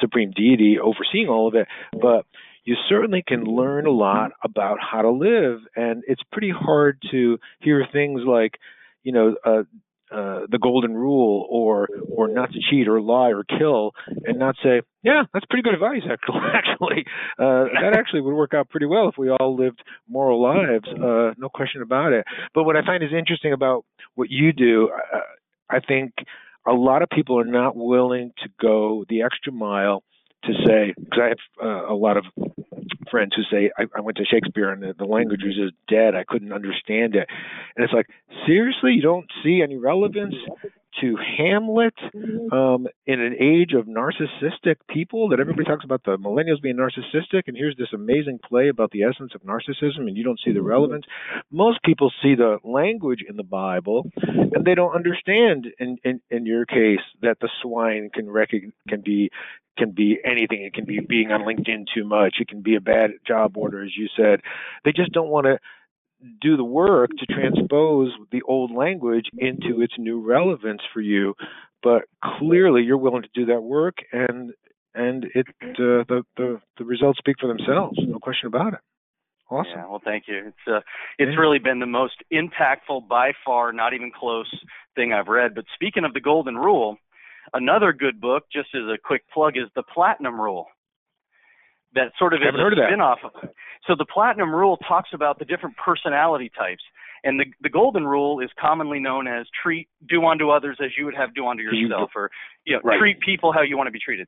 supreme 0.00 0.32
deity 0.32 0.78
overseeing 0.82 1.28
all 1.28 1.48
of 1.48 1.54
it, 1.54 1.68
but 1.92 2.26
you 2.64 2.76
certainly 2.88 3.24
can 3.26 3.44
learn 3.44 3.86
a 3.86 3.90
lot 3.90 4.32
about 4.42 4.78
how 4.80 5.02
to 5.02 5.10
live. 5.10 5.60
And 5.74 6.02
it's 6.06 6.22
pretty 6.30 6.50
hard 6.50 7.02
to 7.10 7.38
hear 7.60 7.86
things 7.92 8.22
like, 8.26 8.58
you 9.02 9.12
know, 9.12 9.34
uh, 9.44 9.62
uh, 10.12 10.40
the 10.50 10.58
golden 10.58 10.94
rule 10.94 11.46
or 11.50 11.88
or 12.10 12.28
not 12.28 12.52
to 12.52 12.58
cheat 12.70 12.88
or 12.88 13.00
lie 13.00 13.30
or 13.32 13.44
kill 13.44 13.92
and 14.24 14.38
not 14.38 14.54
say 14.62 14.82
yeah 15.02 15.22
that's 15.32 15.46
pretty 15.46 15.62
good 15.62 15.74
advice 15.74 16.02
actually. 16.10 16.40
Actually 16.52 17.04
uh, 17.38 17.64
that 17.80 17.94
actually 17.96 18.20
would 18.20 18.34
work 18.34 18.54
out 18.54 18.68
pretty 18.68 18.86
well 18.86 19.08
if 19.08 19.16
we 19.18 19.30
all 19.30 19.56
lived 19.56 19.82
moral 20.08 20.42
lives 20.42 20.88
uh, 20.88 21.32
no 21.38 21.48
question 21.48 21.82
about 21.82 22.12
it. 22.12 22.24
But 22.54 22.64
what 22.64 22.76
i 22.76 22.84
find 22.84 23.02
is 23.02 23.10
interesting 23.16 23.52
about 23.52 23.84
what 24.14 24.30
you 24.30 24.52
do 24.52 24.90
uh, 24.90 25.20
i 25.70 25.80
think 25.80 26.12
a 26.66 26.72
lot 26.72 27.02
of 27.02 27.08
people 27.08 27.38
are 27.38 27.44
not 27.44 27.76
willing 27.76 28.32
to 28.42 28.48
go 28.60 29.04
the 29.08 29.22
extra 29.22 29.52
mile 29.52 30.02
to 30.44 30.52
say 30.66 30.94
because 30.98 31.20
I 31.22 31.28
have 31.28 31.38
uh, 31.62 31.92
a 31.92 31.94
lot 31.94 32.16
of 32.16 32.24
friends 33.12 33.34
who 33.36 33.42
say 33.44 33.70
I, 33.78 33.84
I 33.96 34.00
went 34.00 34.16
to 34.16 34.24
Shakespeare 34.24 34.70
and 34.70 34.82
the, 34.82 34.94
the 34.98 35.04
language 35.04 35.42
was 35.44 35.54
just 35.54 35.74
dead. 35.88 36.16
I 36.16 36.24
couldn't 36.24 36.52
understand 36.52 37.14
it, 37.14 37.28
and 37.76 37.84
it's 37.84 37.92
like 37.92 38.08
seriously, 38.46 38.94
you 38.94 39.02
don't 39.02 39.30
see 39.44 39.62
any 39.62 39.76
relevance 39.76 40.34
to 41.02 41.16
Hamlet 41.36 41.94
um, 42.52 42.86
in 43.06 43.20
an 43.20 43.34
age 43.38 43.72
of 43.74 43.86
narcissistic 43.86 44.76
people 44.88 45.28
that 45.28 45.40
everybody 45.40 45.64
talks 45.64 45.84
about 45.84 46.02
the 46.04 46.16
millennials 46.16 46.62
being 46.62 46.76
narcissistic, 46.76 47.42
and 47.48 47.56
here's 47.56 47.76
this 47.76 47.92
amazing 47.92 48.38
play 48.48 48.68
about 48.68 48.90
the 48.92 49.02
essence 49.02 49.32
of 49.34 49.42
narcissism, 49.42 50.06
and 50.06 50.16
you 50.16 50.24
don't 50.24 50.40
see 50.44 50.52
the 50.52 50.62
relevance. 50.62 51.04
Most 51.50 51.82
people 51.82 52.10
see 52.22 52.34
the 52.34 52.58
language 52.64 53.20
in 53.28 53.36
the 53.36 53.42
Bible, 53.42 54.10
and 54.16 54.64
they 54.64 54.74
don't 54.74 54.94
understand. 54.94 55.66
In 55.78 55.98
in, 56.04 56.20
in 56.30 56.46
your 56.46 56.64
case, 56.64 57.04
that 57.20 57.38
the 57.40 57.50
swine 57.60 58.08
can 58.14 58.30
rec- 58.30 58.50
can 58.88 59.00
be 59.00 59.30
can 59.76 59.90
be 59.90 60.18
anything. 60.24 60.62
It 60.62 60.74
can 60.74 60.84
be 60.84 61.00
being 61.00 61.32
on 61.32 61.42
LinkedIn 61.42 61.86
too 61.94 62.04
much. 62.04 62.36
It 62.40 62.48
can 62.48 62.62
be 62.62 62.76
a 62.76 62.80
bad 62.80 63.10
job 63.26 63.56
order, 63.56 63.82
as 63.82 63.96
you 63.96 64.08
said. 64.16 64.40
They 64.84 64.92
just 64.92 65.12
don't 65.12 65.30
want 65.30 65.46
to 65.46 65.58
do 66.40 66.56
the 66.56 66.64
work 66.64 67.10
to 67.18 67.26
transpose 67.26 68.10
the 68.30 68.42
old 68.42 68.72
language 68.72 69.26
into 69.38 69.80
its 69.80 69.94
new 69.98 70.20
relevance 70.20 70.82
for 70.92 71.00
you. 71.00 71.34
But 71.82 72.02
clearly, 72.38 72.82
you're 72.82 72.96
willing 72.96 73.22
to 73.22 73.28
do 73.34 73.46
that 73.46 73.62
work, 73.62 73.96
and 74.12 74.52
and 74.94 75.26
it 75.34 75.46
uh, 75.62 76.04
the 76.08 76.22
the 76.36 76.60
the 76.78 76.84
results 76.84 77.18
speak 77.18 77.36
for 77.40 77.48
themselves. 77.48 77.98
No 78.00 78.18
question 78.18 78.46
about 78.46 78.74
it. 78.74 78.80
Awesome. 79.50 79.72
Yeah, 79.76 79.86
well, 79.88 80.00
thank 80.02 80.24
you. 80.28 80.48
It's 80.48 80.68
uh, 80.68 80.80
it's 81.18 81.36
really 81.36 81.58
been 81.58 81.80
the 81.80 81.86
most 81.86 82.14
impactful, 82.32 83.08
by 83.08 83.32
far, 83.44 83.72
not 83.72 83.92
even 83.92 84.10
close 84.10 84.50
thing 84.94 85.12
I've 85.12 85.28
read. 85.28 85.54
But 85.54 85.64
speaking 85.74 86.04
of 86.04 86.14
the 86.14 86.20
golden 86.20 86.56
rule, 86.56 86.98
Another 87.54 87.92
good 87.92 88.20
book, 88.20 88.44
just 88.52 88.68
as 88.74 88.82
a 88.82 88.98
quick 89.02 89.24
plug, 89.32 89.56
is 89.56 89.68
The 89.74 89.82
Platinum 89.82 90.40
Rule. 90.40 90.66
That 91.94 92.12
sort 92.18 92.34
of 92.34 92.40
is 92.40 92.48
a 92.48 92.86
spin-off. 92.86 93.18
Of 93.24 93.32
it. 93.42 93.50
So 93.86 93.94
the 93.96 94.06
Platinum 94.06 94.54
Rule 94.54 94.78
talks 94.78 95.10
about 95.12 95.38
the 95.38 95.44
different 95.44 95.76
personality 95.76 96.50
types. 96.56 96.82
And 97.24 97.38
the, 97.38 97.44
the 97.60 97.68
golden 97.68 98.04
rule 98.04 98.40
is 98.40 98.50
commonly 98.60 98.98
known 98.98 99.28
as 99.28 99.46
treat 99.62 99.88
do 100.08 100.24
unto 100.24 100.50
others 100.50 100.78
as 100.82 100.90
you 100.98 101.04
would 101.04 101.14
have 101.14 101.34
do 101.34 101.46
unto 101.46 101.62
yourself, 101.62 102.10
or 102.16 102.30
you 102.64 102.74
know, 102.74 102.80
right. 102.82 102.98
treat 102.98 103.20
people 103.20 103.52
how 103.52 103.62
you 103.62 103.76
want 103.76 103.86
to 103.86 103.92
be 103.92 104.00
treated. 104.00 104.26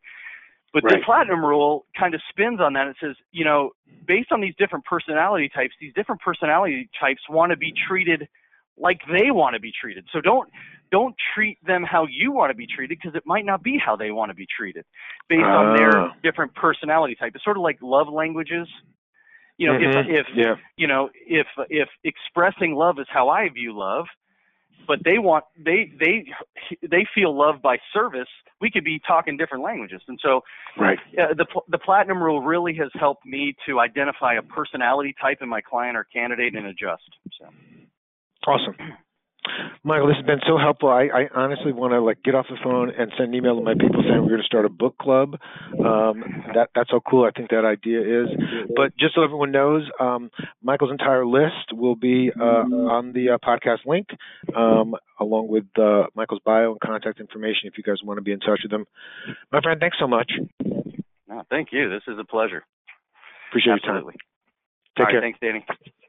But 0.72 0.84
right. 0.84 0.94
the 0.94 1.04
platinum 1.04 1.44
rule 1.44 1.86
kind 1.98 2.14
of 2.14 2.20
spins 2.28 2.60
on 2.60 2.72
that. 2.74 2.86
It 2.86 2.96
says, 3.00 3.16
you 3.32 3.44
know, 3.44 3.70
based 4.06 4.30
on 4.30 4.40
these 4.40 4.54
different 4.58 4.84
personality 4.84 5.48
types, 5.52 5.74
these 5.80 5.94
different 5.94 6.20
personality 6.20 6.88
types 7.00 7.20
want 7.28 7.50
to 7.50 7.56
be 7.56 7.72
treated 7.88 8.28
like 8.78 9.00
they 9.06 9.30
want 9.30 9.54
to 9.54 9.60
be 9.60 9.72
treated. 9.78 10.04
So 10.12 10.20
don't 10.20 10.48
don't 10.90 11.14
treat 11.34 11.58
them 11.66 11.82
how 11.82 12.06
you 12.08 12.32
want 12.32 12.50
to 12.50 12.54
be 12.54 12.66
treated 12.66 12.98
because 13.00 13.16
it 13.16 13.24
might 13.26 13.44
not 13.44 13.62
be 13.62 13.78
how 13.84 13.96
they 13.96 14.10
want 14.10 14.30
to 14.30 14.34
be 14.34 14.46
treated 14.46 14.84
based 15.28 15.42
uh, 15.42 15.46
on 15.46 15.76
their 15.76 15.96
ah. 15.96 16.12
different 16.22 16.54
personality 16.54 17.14
type. 17.14 17.32
It's 17.34 17.44
sort 17.44 17.56
of 17.56 17.62
like 17.62 17.78
love 17.82 18.08
languages. 18.08 18.68
You 19.56 19.68
know, 19.68 19.78
mm-hmm. 19.78 20.10
if 20.10 20.20
if 20.20 20.26
yeah. 20.36 20.54
you 20.76 20.86
know 20.86 21.10
if 21.26 21.46
if 21.68 21.88
expressing 22.02 22.74
love 22.74 22.98
is 22.98 23.06
how 23.08 23.28
I 23.28 23.48
view 23.48 23.76
love, 23.76 24.06
but 24.86 24.98
they 25.04 25.18
want 25.18 25.44
they 25.56 25.90
they 25.98 26.26
they 26.82 27.06
feel 27.14 27.36
love 27.36 27.62
by 27.62 27.78
service. 27.92 28.28
We 28.60 28.70
could 28.70 28.84
be 28.84 29.00
talking 29.06 29.36
different 29.36 29.62
languages, 29.62 30.00
and 30.08 30.18
so 30.22 30.40
right. 30.78 30.98
Uh, 31.18 31.34
the 31.34 31.46
the 31.68 31.78
platinum 31.78 32.22
rule 32.22 32.40
really 32.40 32.74
has 32.74 32.90
helped 32.94 33.26
me 33.26 33.54
to 33.66 33.78
identify 33.78 34.34
a 34.34 34.42
personality 34.42 35.14
type 35.20 35.38
in 35.40 35.48
my 35.48 35.60
client 35.60 35.96
or 35.96 36.04
candidate 36.04 36.56
and 36.56 36.66
adjust. 36.66 37.10
So. 37.38 37.46
Awesome. 38.46 38.74
Michael, 39.82 40.08
this 40.08 40.16
has 40.16 40.24
been 40.24 40.40
so 40.46 40.56
helpful. 40.56 40.88
I, 40.88 41.08
I 41.12 41.28
honestly 41.34 41.72
want 41.72 41.92
to 41.92 42.00
like 42.00 42.22
get 42.22 42.34
off 42.34 42.46
the 42.48 42.56
phone 42.64 42.90
and 42.96 43.12
send 43.18 43.28
an 43.28 43.34
email 43.34 43.56
to 43.56 43.62
my 43.62 43.74
people 43.74 44.02
saying 44.02 44.22
we're 44.22 44.30
going 44.30 44.40
to 44.40 44.46
start 44.46 44.64
a 44.64 44.70
book 44.70 44.96
club. 44.96 45.34
Um, 45.78 46.24
that 46.54 46.70
that's 46.74 46.90
how 46.90 47.00
cool 47.00 47.24
I 47.24 47.30
think 47.30 47.50
that 47.50 47.64
idea 47.66 48.00
is. 48.00 48.28
But 48.74 48.96
just 48.98 49.14
so 49.14 49.22
everyone 49.22 49.52
knows, 49.52 49.82
um, 50.00 50.30
Michael's 50.62 50.92
entire 50.92 51.26
list 51.26 51.72
will 51.72 51.94
be 51.94 52.30
uh, 52.38 52.64
on 52.64 53.12
the 53.12 53.30
uh, 53.30 53.38
podcast 53.44 53.84
link, 53.84 54.08
um, 54.56 54.94
along 55.20 55.48
with 55.48 55.66
uh, 55.78 56.04
Michael's 56.14 56.40
bio 56.44 56.72
and 56.72 56.80
contact 56.80 57.20
information 57.20 57.68
if 57.68 57.76
you 57.76 57.84
guys 57.84 57.98
want 58.02 58.16
to 58.16 58.22
be 58.22 58.32
in 58.32 58.40
touch 58.40 58.60
with 58.62 58.72
him. 58.72 58.86
My 59.52 59.60
friend, 59.60 59.78
thanks 59.78 59.98
so 60.00 60.06
much. 60.06 60.32
No, 61.28 61.42
thank 61.50 61.68
you. 61.70 61.90
This 61.90 62.02
is 62.08 62.18
a 62.18 62.24
pleasure. 62.24 62.64
Appreciate 63.50 63.74
Absolutely. 63.74 64.00
your 64.00 64.12
time. 64.12 64.18
Take 64.96 65.06
All 65.06 65.06
care. 65.06 65.20
Right, 65.20 65.34
thanks, 65.38 65.38
Danny. 65.40 66.00